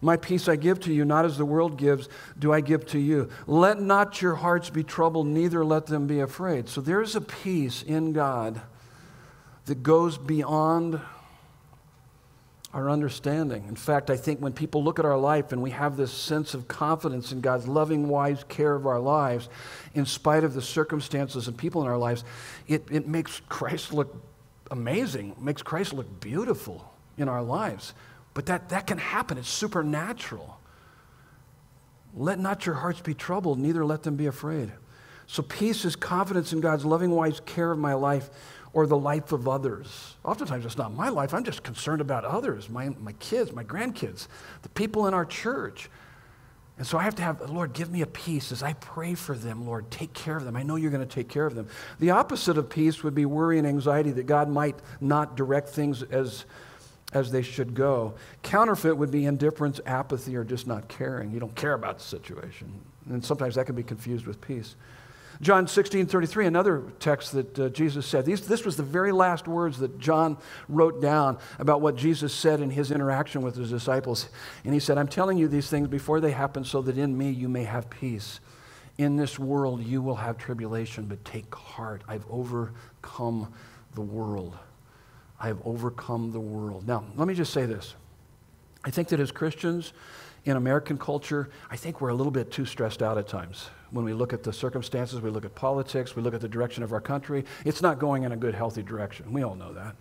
[0.04, 2.98] My peace I give to you, not as the world gives, do I give to
[2.98, 3.30] you.
[3.46, 6.68] Let not your hearts be troubled, neither let them be afraid.
[6.68, 8.60] So there's a peace in God
[9.64, 11.00] that goes beyond
[12.74, 13.64] our understanding.
[13.66, 16.52] In fact, I think when people look at our life and we have this sense
[16.52, 19.48] of confidence in God's loving, wise care of our lives,
[19.94, 22.24] in spite of the circumstances and people in our lives,
[22.68, 24.14] it, it makes Christ look
[24.70, 27.94] amazing, makes Christ look beautiful in our lives.
[28.34, 30.60] But that, that can happen, it's supernatural.
[32.16, 34.72] Let not your hearts be troubled, neither let them be afraid.
[35.26, 38.28] So, peace is confidence in God's loving, wise care of my life
[38.74, 40.16] or the life of others.
[40.24, 41.32] Oftentimes, it's not my life.
[41.32, 44.26] I'm just concerned about others, my, my kids, my grandkids,
[44.62, 45.88] the people in our church.
[46.76, 49.36] And so I have to have, Lord, give me a peace as I pray for
[49.36, 50.56] them, Lord, take care of them.
[50.56, 51.68] I know you're going to take care of them.
[52.00, 56.02] The opposite of peace would be worry and anxiety that God might not direct things
[56.02, 56.44] as
[57.14, 58.14] as they should go.
[58.42, 61.30] Counterfeit would be indifference, apathy, or just not caring.
[61.30, 62.72] You don't care about the situation.
[63.08, 64.74] And sometimes that can be confused with peace.
[65.40, 68.24] John 16, 33, another text that uh, Jesus said.
[68.24, 70.36] These, this was the very last words that John
[70.68, 74.28] wrote down about what Jesus said in his interaction with his disciples.
[74.64, 77.30] And he said, I'm telling you these things before they happen so that in me
[77.30, 78.40] you may have peace.
[78.96, 82.02] In this world you will have tribulation, but take heart.
[82.06, 83.52] I've overcome
[83.94, 84.56] the world.
[85.40, 86.86] I have overcome the world.
[86.86, 87.94] Now, let me just say this.
[88.84, 89.92] I think that as Christians
[90.44, 93.70] in American culture, I think we're a little bit too stressed out at times.
[93.90, 96.82] When we look at the circumstances, we look at politics, we look at the direction
[96.82, 99.32] of our country, it's not going in a good, healthy direction.
[99.32, 99.96] We all know that.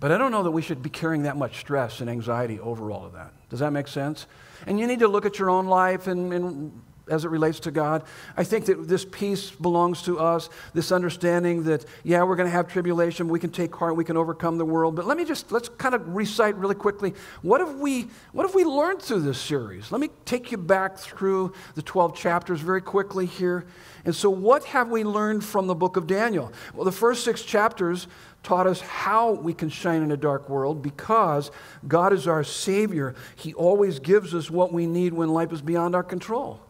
[0.00, 2.92] But I don't know that we should be carrying that much stress and anxiety over
[2.92, 3.32] all of that.
[3.50, 4.26] Does that make sense?
[4.66, 7.70] And you need to look at your own life and, and as it relates to
[7.70, 8.04] God.
[8.36, 12.52] I think that this peace belongs to us, this understanding that, yeah, we're going to
[12.52, 14.96] have tribulation, we can take heart, we can overcome the world.
[14.96, 18.54] But let me just, let's kind of recite really quickly what have we, what have
[18.54, 19.92] we learned through this series?
[19.92, 23.66] Let me take you back through the 12 chapters very quickly here.
[24.04, 26.52] And so, what have we learned from the book of Daniel?
[26.74, 28.06] Well, the first six chapters
[28.42, 31.50] taught us how we can shine in a dark world because
[31.86, 33.14] God is our Savior.
[33.36, 36.60] He always gives us what we need when life is beyond our control.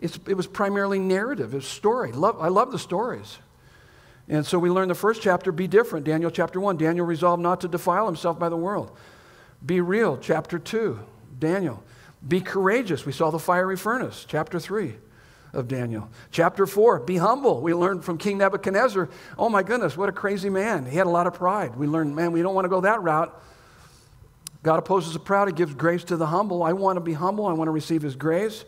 [0.00, 2.10] It's, it was primarily narrative, it's story.
[2.12, 3.38] Love, I love the stories.
[4.28, 6.06] And so we learned the first chapter be different.
[6.06, 8.96] Daniel chapter 1, Daniel resolved not to defile himself by the world.
[9.64, 10.98] Be real, chapter 2,
[11.38, 11.82] Daniel.
[12.26, 13.04] Be courageous.
[13.04, 14.94] We saw the fiery furnace, chapter 3
[15.52, 16.08] of Daniel.
[16.30, 17.60] Chapter 4, be humble.
[17.60, 20.86] We learned from King Nebuchadnezzar, oh my goodness, what a crazy man.
[20.86, 21.76] He had a lot of pride.
[21.76, 23.38] We learned, man, we don't want to go that route.
[24.62, 26.62] God opposes the proud, He gives grace to the humble.
[26.62, 28.64] I want to be humble, I want to receive His grace.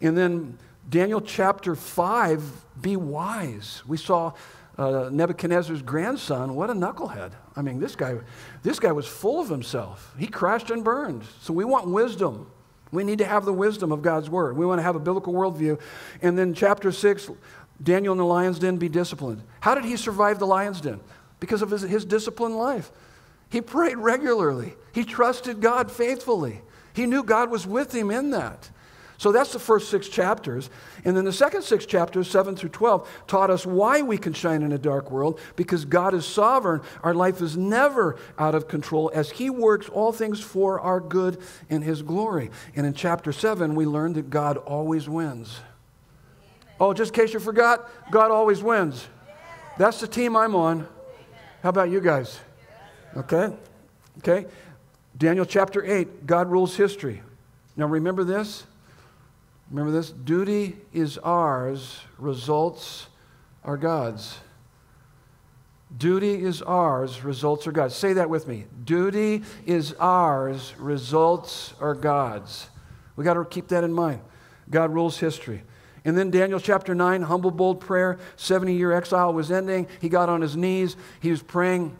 [0.00, 3.82] And then Daniel chapter 5, be wise.
[3.86, 4.32] We saw
[4.76, 7.32] uh, Nebuchadnezzar's grandson, what a knucklehead.
[7.56, 8.16] I mean, this guy,
[8.62, 10.14] this guy was full of himself.
[10.18, 11.22] He crashed and burned.
[11.40, 12.50] So we want wisdom.
[12.90, 14.56] We need to have the wisdom of God's word.
[14.56, 15.80] We want to have a biblical worldview.
[16.22, 17.30] And then chapter 6,
[17.82, 19.42] Daniel in the lion's den, be disciplined.
[19.60, 21.00] How did he survive the lion's den?
[21.40, 22.90] Because of his, his disciplined life.
[23.50, 24.74] He prayed regularly.
[24.92, 26.62] He trusted God faithfully.
[26.92, 28.70] He knew God was with him in that.
[29.24, 30.68] So that's the first six chapters.
[31.06, 34.60] And then the second six chapters, 7 through 12, taught us why we can shine
[34.60, 36.82] in a dark world because God is sovereign.
[37.02, 41.40] Our life is never out of control as He works all things for our good
[41.70, 42.50] and His glory.
[42.76, 45.58] And in chapter 7, we learned that God always wins.
[46.78, 49.08] Oh, just in case you forgot, God always wins.
[49.78, 50.86] That's the team I'm on.
[51.62, 52.38] How about you guys?
[53.16, 53.56] Okay?
[54.18, 54.44] Okay?
[55.16, 57.22] Daniel chapter 8, God rules history.
[57.74, 58.64] Now remember this?
[59.70, 60.10] Remember this?
[60.10, 63.08] Duty is ours, results
[63.64, 64.38] are God's.
[65.96, 67.94] Duty is ours, results are God's.
[67.94, 68.66] Say that with me.
[68.84, 72.68] Duty is ours, results are God's.
[73.16, 74.20] We got to keep that in mind.
[74.70, 75.62] God rules history.
[76.04, 78.18] And then Daniel chapter 9, humble, bold prayer.
[78.36, 79.86] 70 year exile was ending.
[80.00, 80.96] He got on his knees.
[81.20, 81.96] He was praying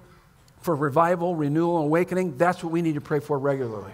[0.60, 2.36] for revival, renewal, awakening.
[2.36, 3.92] That's what we need to pray for regularly.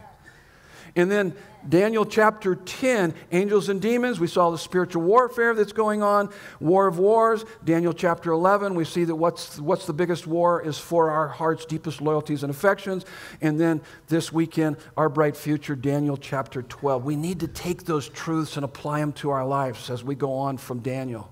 [0.96, 1.34] And then
[1.68, 6.86] Daniel chapter 10, angels and demons, we saw the spiritual warfare that's going on, war
[6.86, 7.44] of wars.
[7.64, 11.66] Daniel chapter 11, we see that what's, what's the biggest war is for our heart's
[11.66, 13.04] deepest loyalties and affections.
[13.40, 17.04] And then this weekend, our bright future, Daniel chapter 12.
[17.04, 20.32] We need to take those truths and apply them to our lives as we go
[20.34, 21.30] on from Daniel.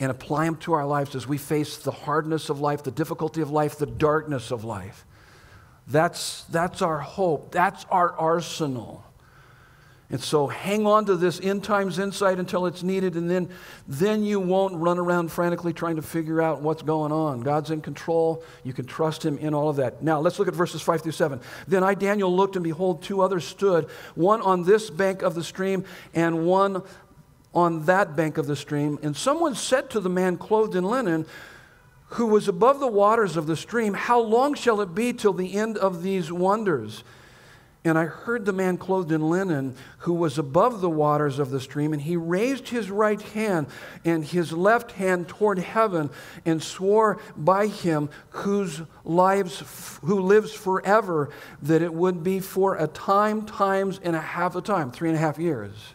[0.00, 3.40] And apply them to our lives as we face the hardness of life, the difficulty
[3.40, 5.06] of life, the darkness of life.
[5.86, 7.52] That's, that's our hope.
[7.52, 9.04] That's our arsenal.
[10.10, 13.48] And so hang on to this end times insight until it's needed, and then,
[13.88, 17.40] then you won't run around frantically trying to figure out what's going on.
[17.40, 18.44] God's in control.
[18.62, 20.02] You can trust Him in all of that.
[20.02, 21.40] Now, let's look at verses 5 through 7.
[21.66, 25.42] Then I, Daniel, looked, and behold, two others stood, one on this bank of the
[25.42, 26.82] stream, and one
[27.54, 28.98] on that bank of the stream.
[29.02, 31.26] And someone said to the man clothed in linen,
[32.08, 35.54] who was above the waters of the stream, How long shall it be till the
[35.54, 37.04] end of these wonders?
[37.86, 41.60] And I heard the man clothed in linen who was above the waters of the
[41.60, 43.66] stream, and he raised his right hand
[44.06, 46.08] and his left hand toward heaven
[46.46, 51.28] and swore by him whose lives who lives forever
[51.60, 55.18] that it would be for a time, times and a half a time, three and
[55.18, 55.94] a half years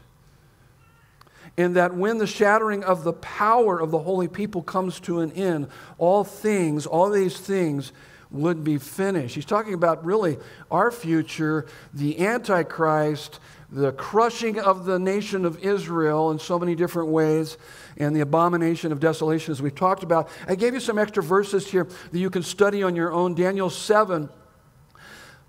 [1.60, 5.30] and that when the shattering of the power of the holy people comes to an
[5.34, 7.92] end, all things, all these things
[8.32, 9.36] would be finished.
[9.36, 10.38] He's talking about really
[10.72, 17.10] our future, the Antichrist, the crushing of the nation of Israel in so many different
[17.10, 17.58] ways,
[17.98, 20.30] and the abomination of desolation, as we've talked about.
[20.48, 23.36] I gave you some extra verses here that you can study on your own.
[23.36, 24.30] Daniel 7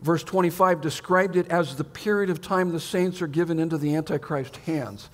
[0.00, 3.94] verse 25 described it as the period of time the saints are given into the
[3.94, 5.08] Antichrist hands.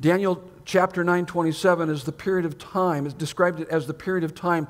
[0.00, 4.22] Daniel chapter 9, 27 is the period of time, is described it as the period
[4.22, 4.68] of time,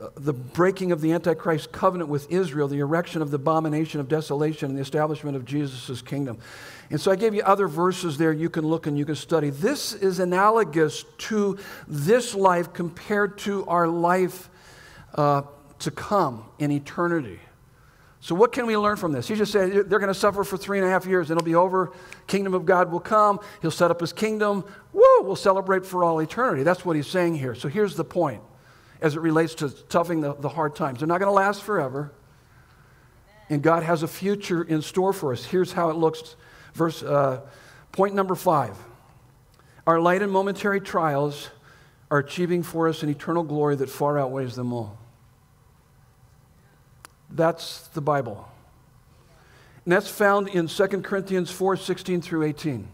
[0.00, 4.08] uh, the breaking of the Antichrist covenant with Israel, the erection of the abomination of
[4.08, 6.38] desolation, and the establishment of Jesus' kingdom.
[6.90, 9.50] And so I gave you other verses there you can look and you can study.
[9.50, 14.50] This is analogous to this life compared to our life
[15.14, 15.42] uh,
[15.78, 17.38] to come in eternity.
[18.26, 19.28] So, what can we learn from this?
[19.28, 21.46] He just said they're going to suffer for three and a half years, and it'll
[21.46, 21.92] be over.
[22.26, 23.38] Kingdom of God will come.
[23.62, 24.64] He'll set up his kingdom.
[24.92, 25.22] Woo!
[25.22, 26.64] We'll celebrate for all eternity.
[26.64, 27.54] That's what he's saying here.
[27.54, 28.42] So, here's the point
[29.00, 30.98] as it relates to toughing the, the hard times.
[30.98, 32.10] They're not going to last forever.
[33.48, 35.44] And God has a future in store for us.
[35.44, 36.34] Here's how it looks.
[36.74, 37.42] Verse, uh,
[37.92, 38.76] Point number five
[39.86, 41.50] our light and momentary trials
[42.10, 44.98] are achieving for us an eternal glory that far outweighs them all.
[47.30, 48.48] That's the Bible.
[49.84, 52.88] And that's found in 2 Corinthians 4 16 through 18.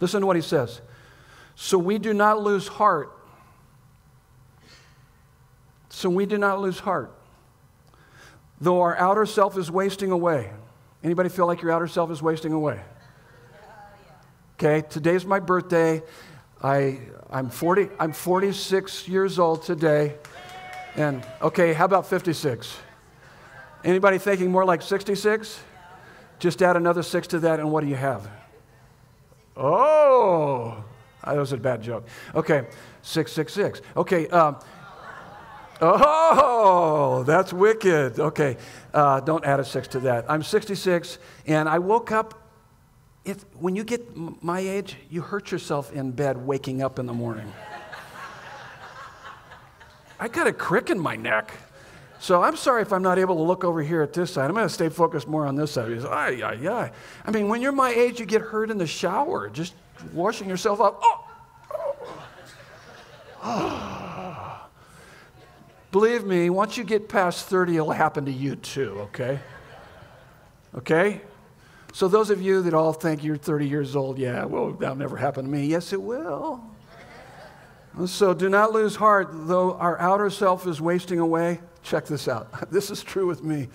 [0.00, 0.80] Listen to what he says.
[1.54, 3.12] So we do not lose heart.
[5.90, 7.12] So we do not lose heart.
[8.60, 10.50] Though our outer self is wasting away.
[11.02, 12.80] Anybody feel like your outer self is wasting away?
[14.54, 16.02] Okay, today's my birthday.
[16.62, 17.00] I,
[17.30, 20.16] I'm, 40, I'm 46 years old today.
[20.96, 22.76] And okay, how about 56?
[23.84, 25.60] Anybody thinking more like 66?
[26.38, 28.28] Just add another six to that, and what do you have?
[29.56, 30.82] Oh,
[31.24, 32.06] that was a bad joke.
[32.34, 32.66] Okay,
[33.02, 33.82] 666.
[33.96, 34.58] Okay, um,
[35.80, 38.18] oh, that's wicked.
[38.18, 38.56] Okay,
[38.94, 40.30] uh, don't add a six to that.
[40.30, 42.36] I'm 66, and I woke up.
[43.24, 47.12] It, when you get my age, you hurt yourself in bed waking up in the
[47.12, 47.52] morning.
[50.18, 51.52] I got a crick in my neck.
[52.20, 54.44] So I'm sorry if I'm not able to look over here at this side.
[54.44, 55.90] I'm going to stay focused more on this side.
[56.04, 56.92] ay, ay, ay.
[57.24, 59.72] I mean, when you're my age, you get hurt in the shower, just
[60.12, 61.00] washing yourself up.
[63.42, 64.68] Oh.
[65.92, 69.40] Believe me, once you get past 30, it'll happen to you too, okay?
[70.74, 71.22] Okay?
[71.94, 75.16] So, those of you that all think you're 30 years old, yeah, well, that'll never
[75.16, 75.66] happen to me.
[75.66, 76.62] Yes, it will.
[78.04, 82.48] So, do not lose heart, though our outer self is wasting away Check this out.
[82.70, 83.68] This is true with me.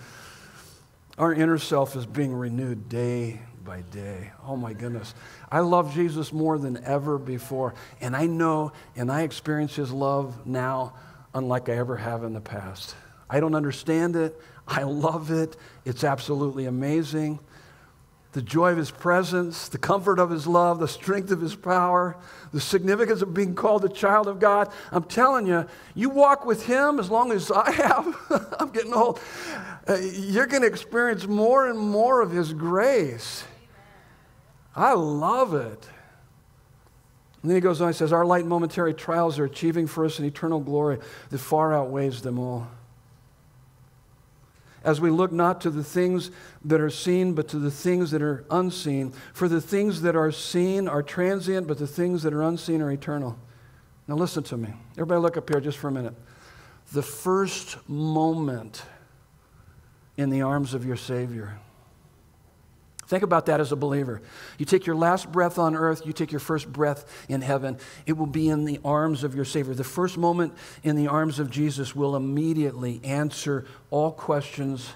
[1.18, 4.30] Our inner self is being renewed day by day.
[4.46, 5.14] Oh my goodness.
[5.50, 7.74] I love Jesus more than ever before.
[8.00, 10.94] And I know and I experience his love now
[11.34, 12.94] unlike I ever have in the past.
[13.28, 14.40] I don't understand it.
[14.68, 15.56] I love it.
[15.84, 17.40] It's absolutely amazing
[18.36, 22.18] the joy of his presence, the comfort of his love, the strength of his power,
[22.52, 24.70] the significance of being called a child of God.
[24.92, 28.14] I'm telling you, you walk with him as long as I have.
[28.60, 29.20] I'm getting old.
[29.88, 33.44] Uh, you're going to experience more and more of his grace.
[34.74, 35.88] I love it.
[37.40, 40.18] And then he goes on, he says, Our light momentary trials are achieving for us
[40.18, 40.98] an eternal glory
[41.30, 42.68] that far outweighs them all
[44.86, 46.30] as we look not to the things
[46.64, 49.12] that are seen, but to the things that are unseen.
[49.34, 52.92] For the things that are seen are transient, but the things that are unseen are
[52.92, 53.36] eternal.
[54.06, 54.72] Now, listen to me.
[54.92, 56.14] Everybody, look up here just for a minute.
[56.92, 58.84] The first moment
[60.16, 61.58] in the arms of your Savior
[63.06, 64.20] Think about that as a believer.
[64.58, 67.78] You take your last breath on earth, you take your first breath in heaven.
[68.04, 69.74] It will be in the arms of your Savior.
[69.74, 74.90] The first moment in the arms of Jesus will immediately answer all questions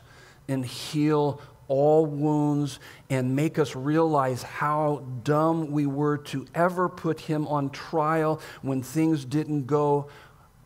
[0.49, 2.81] and heal all wounds
[3.11, 8.83] and make us realize how dumb we were to ever put him on trial when
[8.83, 10.09] things didn't go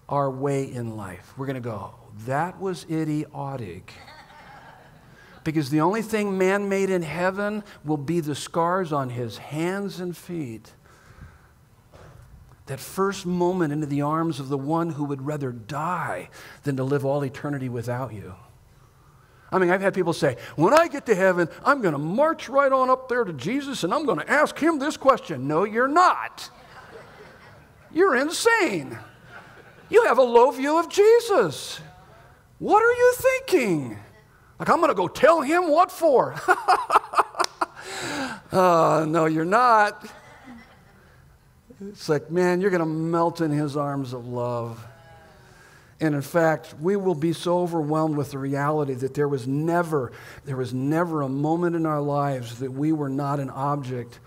[0.08, 1.34] our way in life.
[1.36, 3.92] We're going to go, that was idiotic
[5.44, 10.00] because the only thing man made in heaven will be the scars on his hands
[10.00, 10.72] and feet.
[12.66, 16.30] That first moment into the arms of the one who would rather die
[16.62, 18.34] than to live all eternity without you.
[19.52, 22.48] I mean, I've had people say, when I get to heaven, I'm going to march
[22.48, 25.46] right on up there to Jesus and I'm going to ask him this question.
[25.46, 26.50] No, you're not.
[27.92, 28.98] You're insane.
[29.90, 31.80] You have a low view of Jesus.
[32.58, 33.98] What are you thinking?
[34.58, 36.34] Like, I'm going to go tell him what for?
[38.52, 40.06] uh, no, you're not.
[41.80, 44.84] It's like, man, you're going to melt in his arms of love.
[46.00, 50.12] And in fact, we will be so overwhelmed with the reality that there was never,
[50.44, 54.20] there was never a moment in our lives that we were not an object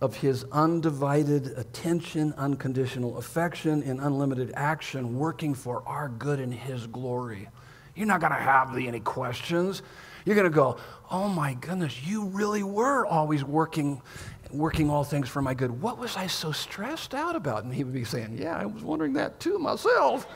[0.00, 6.86] of his undivided attention, unconditional affection, and unlimited action working for our good and his
[6.86, 7.48] glory.
[7.96, 9.82] You're not going to have any questions.
[10.24, 10.76] You're going to go,
[11.10, 14.02] oh my goodness, you really were always working,
[14.50, 15.80] working all things for my good.
[15.80, 17.64] What was I so stressed out about?
[17.64, 20.26] And he would be saying, yeah, I was wondering that too myself.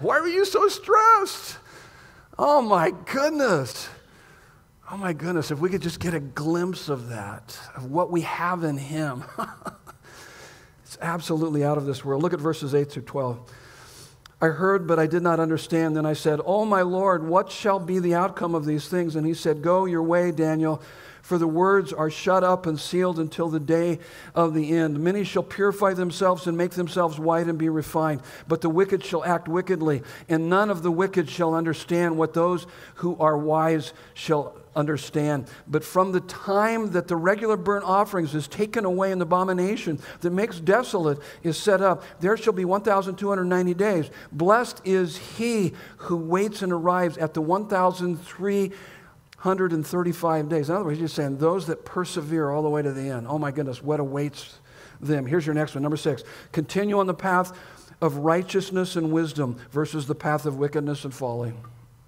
[0.00, 1.58] Why were you so stressed?
[2.38, 3.88] Oh my goodness.
[4.90, 8.22] Oh my goodness, if we could just get a glimpse of that, of what we
[8.22, 9.22] have in him.
[10.82, 12.22] it's absolutely out of this world.
[12.22, 13.52] Look at verses 8 through 12.
[14.40, 15.96] I heard, but I did not understand.
[15.96, 19.16] Then I said, Oh, my Lord, what shall be the outcome of these things?
[19.16, 20.80] And he said, Go your way, Daniel,
[21.22, 23.98] for the words are shut up and sealed until the day
[24.36, 25.00] of the end.
[25.00, 29.24] Many shall purify themselves and make themselves white and be refined, but the wicked shall
[29.24, 32.66] act wickedly, and none of the wicked shall understand what those
[32.96, 35.48] who are wise shall understand.
[35.66, 39.98] But from the time that the regular burnt offerings is taken away and the abomination
[40.20, 44.10] that makes desolate is set up, there shall be 1,290 days.
[44.32, 48.72] Blessed is he who waits and arrives at the 1,003
[49.42, 50.68] 135 days.
[50.68, 53.28] In other words, he's saying those that persevere all the way to the end.
[53.28, 54.58] Oh my goodness, what awaits
[55.00, 55.26] them?
[55.26, 56.24] Here's your next one, number six.
[56.50, 57.56] Continue on the path
[58.00, 61.52] of righteousness and wisdom versus the path of wickedness and folly.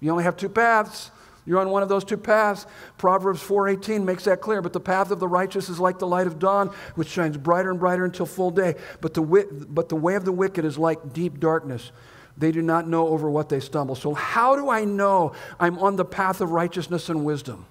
[0.01, 1.11] You only have two paths.
[1.45, 2.67] You're on one of those two paths.
[2.97, 4.61] Proverbs 4:18 makes that clear.
[4.61, 7.71] But the path of the righteous is like the light of dawn, which shines brighter
[7.71, 8.75] and brighter until full day.
[9.01, 9.21] But the,
[9.69, 11.91] but the way of the wicked is like deep darkness.
[12.37, 13.95] They do not know over what they stumble.
[13.95, 17.65] So, how do I know I'm on the path of righteousness and wisdom?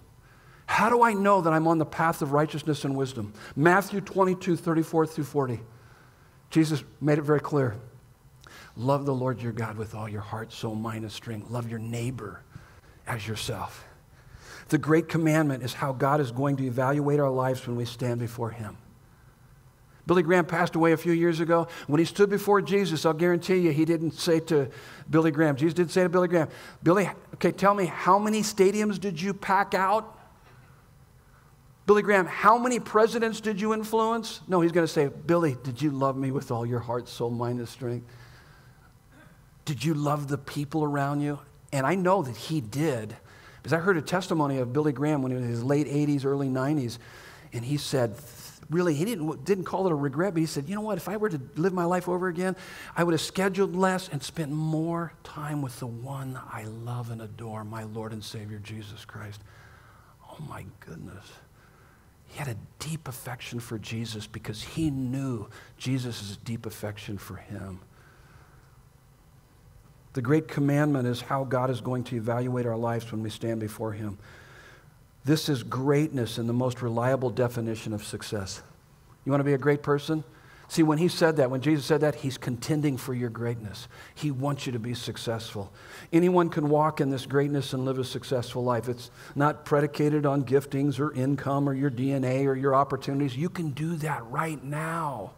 [0.66, 3.32] How do I know that I'm on the path of righteousness and wisdom?
[3.56, 5.60] Matthew 22, 34 through 40.
[6.50, 7.76] Jesus made it very clear.
[8.76, 11.50] Love the Lord your God with all your heart, soul, mind, and strength.
[11.50, 12.42] Love your neighbor
[13.11, 13.84] as yourself.
[14.68, 18.20] The great commandment is how God is going to evaluate our lives when we stand
[18.20, 18.76] before Him.
[20.06, 21.68] Billy Graham passed away a few years ago.
[21.86, 24.68] When he stood before Jesus, I'll guarantee you he didn't say to
[25.08, 26.48] Billy Graham, Jesus didn't say to Billy Graham,
[26.82, 30.18] Billy, okay, tell me, how many stadiums did you pack out?
[31.86, 34.40] Billy Graham, how many presidents did you influence?
[34.48, 37.30] No, he's going to say, Billy, did you love me with all your heart, soul,
[37.30, 38.06] mind, and strength?
[39.64, 41.38] Did you love the people around you?
[41.72, 43.16] And I know that he did,
[43.58, 46.24] because I heard a testimony of Billy Graham when he was in his late 80s,
[46.24, 46.98] early 90s,
[47.52, 48.14] and he said,
[48.70, 51.08] really, he didn't, didn't call it a regret, but he said, you know what, if
[51.08, 52.56] I were to live my life over again,
[52.96, 57.20] I would have scheduled less and spent more time with the one I love and
[57.20, 59.40] adore, my Lord and Savior, Jesus Christ.
[60.30, 61.26] Oh my goodness.
[62.26, 67.80] He had a deep affection for Jesus because he knew Jesus' deep affection for him.
[70.12, 73.61] The great commandment is how God is going to evaluate our lives when we stand
[73.61, 74.18] before him.
[75.24, 78.62] This is greatness in the most reliable definition of success.
[79.24, 80.24] You want to be a great person?
[80.70, 83.88] See, when he said that, when Jesus said that, he's contending for your greatness.
[84.14, 85.72] He wants you to be successful.
[86.12, 88.88] Anyone can walk in this greatness and live a successful life.
[88.88, 93.36] It's not predicated on giftings or income or your DNA or your opportunities.
[93.36, 95.32] You can do that right now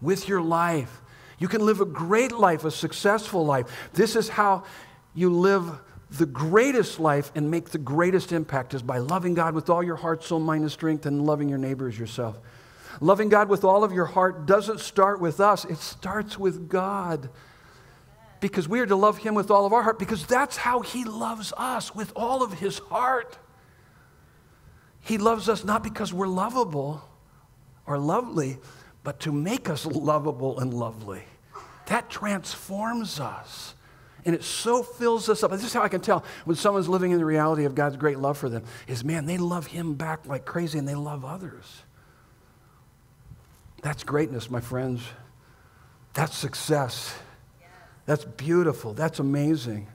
[0.00, 1.00] with your life.
[1.38, 3.66] You can live a great life, a successful life.
[3.92, 4.64] This is how
[5.14, 5.80] you live
[6.10, 9.96] the greatest life and make the greatest impact is by loving God with all your
[9.96, 12.38] heart, soul, mind, and strength, and loving your neighbor as yourself.
[13.00, 17.28] Loving God with all of your heart doesn't start with us, it starts with God.
[18.40, 21.04] Because we are to love Him with all of our heart, because that's how He
[21.04, 23.38] loves us, with all of His heart.
[25.00, 27.02] He loves us not because we're lovable
[27.86, 28.58] or lovely,
[29.06, 31.22] but to make us lovable and lovely.
[31.86, 33.76] That transforms us.
[34.24, 35.52] And it so fills us up.
[35.52, 38.18] This is how I can tell when someone's living in the reality of God's great
[38.18, 41.82] love for them is man, they love him back like crazy and they love others.
[43.80, 45.02] That's greatness, my friends.
[46.14, 47.16] That's success.
[48.06, 48.92] That's beautiful.
[48.92, 49.86] That's amazing.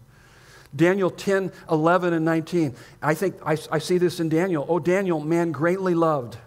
[0.74, 2.76] Daniel 10, 11, and 19.
[3.02, 4.66] I think I, I see this in Daniel.
[4.70, 6.38] Oh, Daniel, man greatly loved.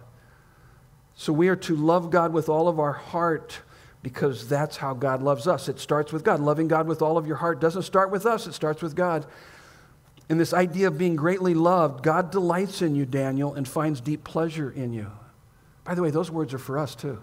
[1.15, 3.61] So we are to love God with all of our heart
[4.03, 5.67] because that's how God loves us.
[5.67, 6.39] It starts with God.
[6.39, 9.25] Loving God with all of your heart doesn't start with us, it starts with God.
[10.29, 14.23] And this idea of being greatly loved, God delights in you, Daniel, and finds deep
[14.23, 15.11] pleasure in you.
[15.83, 17.21] By the way, those words are for us too.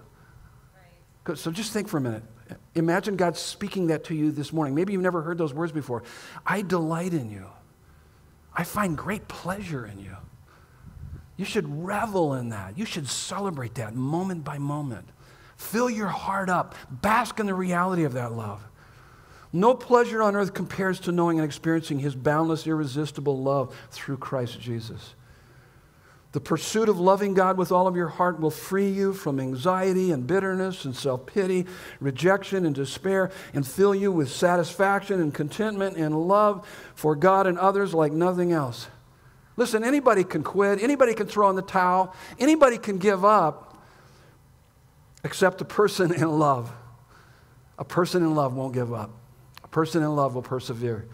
[1.26, 1.38] Right.
[1.38, 2.22] So just think for a minute.
[2.74, 4.74] Imagine God speaking that to you this morning.
[4.74, 6.02] Maybe you've never heard those words before.
[6.46, 7.46] I delight in you.
[8.54, 10.16] I find great pleasure in you.
[11.42, 12.78] You should revel in that.
[12.78, 15.08] You should celebrate that moment by moment.
[15.56, 16.76] Fill your heart up.
[16.88, 18.62] Bask in the reality of that love.
[19.52, 24.60] No pleasure on earth compares to knowing and experiencing His boundless, irresistible love through Christ
[24.60, 25.16] Jesus.
[26.30, 30.12] The pursuit of loving God with all of your heart will free you from anxiety
[30.12, 31.66] and bitterness and self pity,
[31.98, 36.64] rejection and despair, and fill you with satisfaction and contentment and love
[36.94, 38.86] for God and others like nothing else.
[39.56, 43.76] Listen, anybody can quit, anybody can throw in the towel, anybody can give up,
[45.24, 46.72] except a person in love.
[47.78, 49.10] A person in love won't give up.
[49.64, 51.06] A person in love will persevere.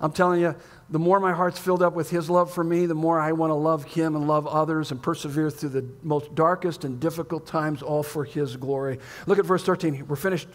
[0.00, 0.54] I'm telling you,
[0.90, 3.50] the more my heart's filled up with His love for me, the more I want
[3.50, 7.82] to love Him and love others and persevere through the most darkest and difficult times,
[7.82, 8.98] all for His glory.
[9.26, 10.06] Look at verse 13.
[10.06, 10.48] We're finished.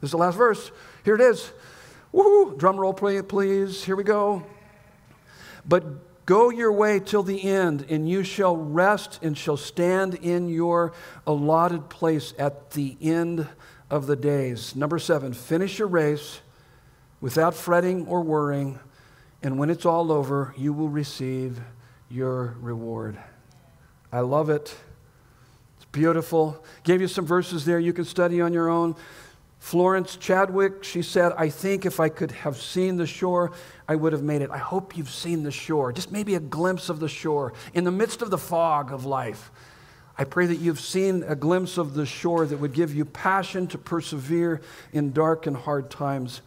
[0.00, 0.70] This is the last verse.
[1.04, 1.52] Here it is.
[2.12, 2.58] Woohoo!
[2.58, 3.84] Drum roll, please.
[3.84, 4.44] Here we go.
[5.66, 5.84] But
[6.28, 10.92] Go your way till the end, and you shall rest and shall stand in your
[11.26, 13.48] allotted place at the end
[13.88, 14.76] of the days.
[14.76, 16.42] Number seven, finish your race
[17.22, 18.78] without fretting or worrying,
[19.42, 21.62] and when it's all over, you will receive
[22.10, 23.16] your reward.
[24.12, 24.76] I love it.
[25.78, 26.62] It's beautiful.
[26.82, 28.96] Gave you some verses there you can study on your own.
[29.58, 33.52] Florence Chadwick, she said, I think if I could have seen the shore,
[33.88, 34.50] I would have made it.
[34.50, 37.90] I hope you've seen the shore, just maybe a glimpse of the shore in the
[37.90, 39.50] midst of the fog of life.
[40.16, 43.66] I pray that you've seen a glimpse of the shore that would give you passion
[43.68, 44.60] to persevere
[44.92, 46.40] in dark and hard times.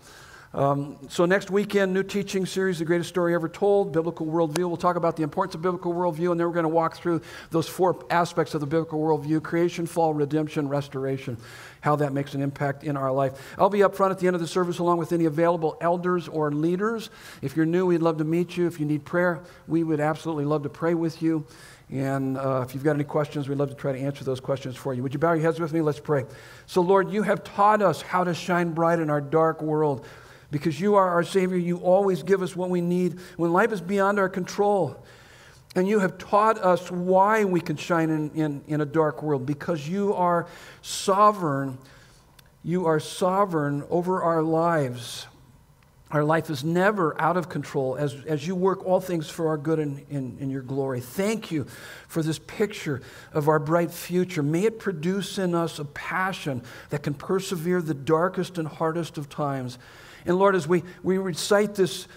[0.54, 4.68] Um, so, next weekend, new teaching series, The Greatest Story Ever Told, Biblical Worldview.
[4.68, 7.22] We'll talk about the importance of biblical worldview, and then we're going to walk through
[7.52, 11.38] those four aspects of the biblical worldview creation, fall, redemption, restoration,
[11.80, 13.56] how that makes an impact in our life.
[13.58, 16.28] I'll be up front at the end of the service along with any available elders
[16.28, 17.10] or leaders.
[17.42, 18.68] If you're new, we'd love to meet you.
[18.68, 19.40] If you need prayer,
[19.70, 21.46] we would absolutely love to pray with you.
[21.90, 24.76] And uh, if you've got any questions, we'd love to try to answer those questions
[24.76, 25.02] for you.
[25.02, 25.80] Would you bow your heads with me?
[25.80, 26.26] Let's pray.
[26.66, 30.06] So, Lord, you have taught us how to shine bright in our dark world
[30.52, 31.58] because you are our Savior.
[31.58, 35.04] You always give us what we need when life is beyond our control.
[35.76, 39.46] And you have taught us why we can shine in, in, in a dark world
[39.46, 40.48] because you are
[40.82, 41.78] sovereign.
[42.62, 45.28] You are sovereign over our lives.
[46.12, 49.58] Our life is never out of control as, as you work all things for our
[49.58, 51.00] good and in, in your glory.
[51.00, 51.66] Thank you
[52.10, 54.44] for this picture of our bright future.
[54.44, 59.30] May it produce in us a passion that can persevere the darkest and hardest of
[59.30, 59.78] times.
[60.26, 62.08] And Lord, as we, we recite this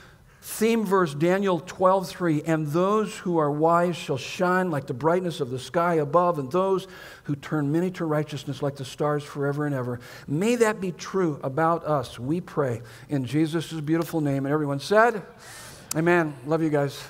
[0.42, 5.40] theme verse, Daniel 12, 3, and those who are wise shall shine like the brightness
[5.40, 6.86] of the sky above, and those
[7.24, 10.00] who turn many to righteousness like the stars forever and ever.
[10.28, 14.44] May that be true about us, we pray, in Jesus' beautiful name.
[14.44, 15.22] And everyone said,
[15.96, 16.34] Amen.
[16.44, 17.02] Love you guys.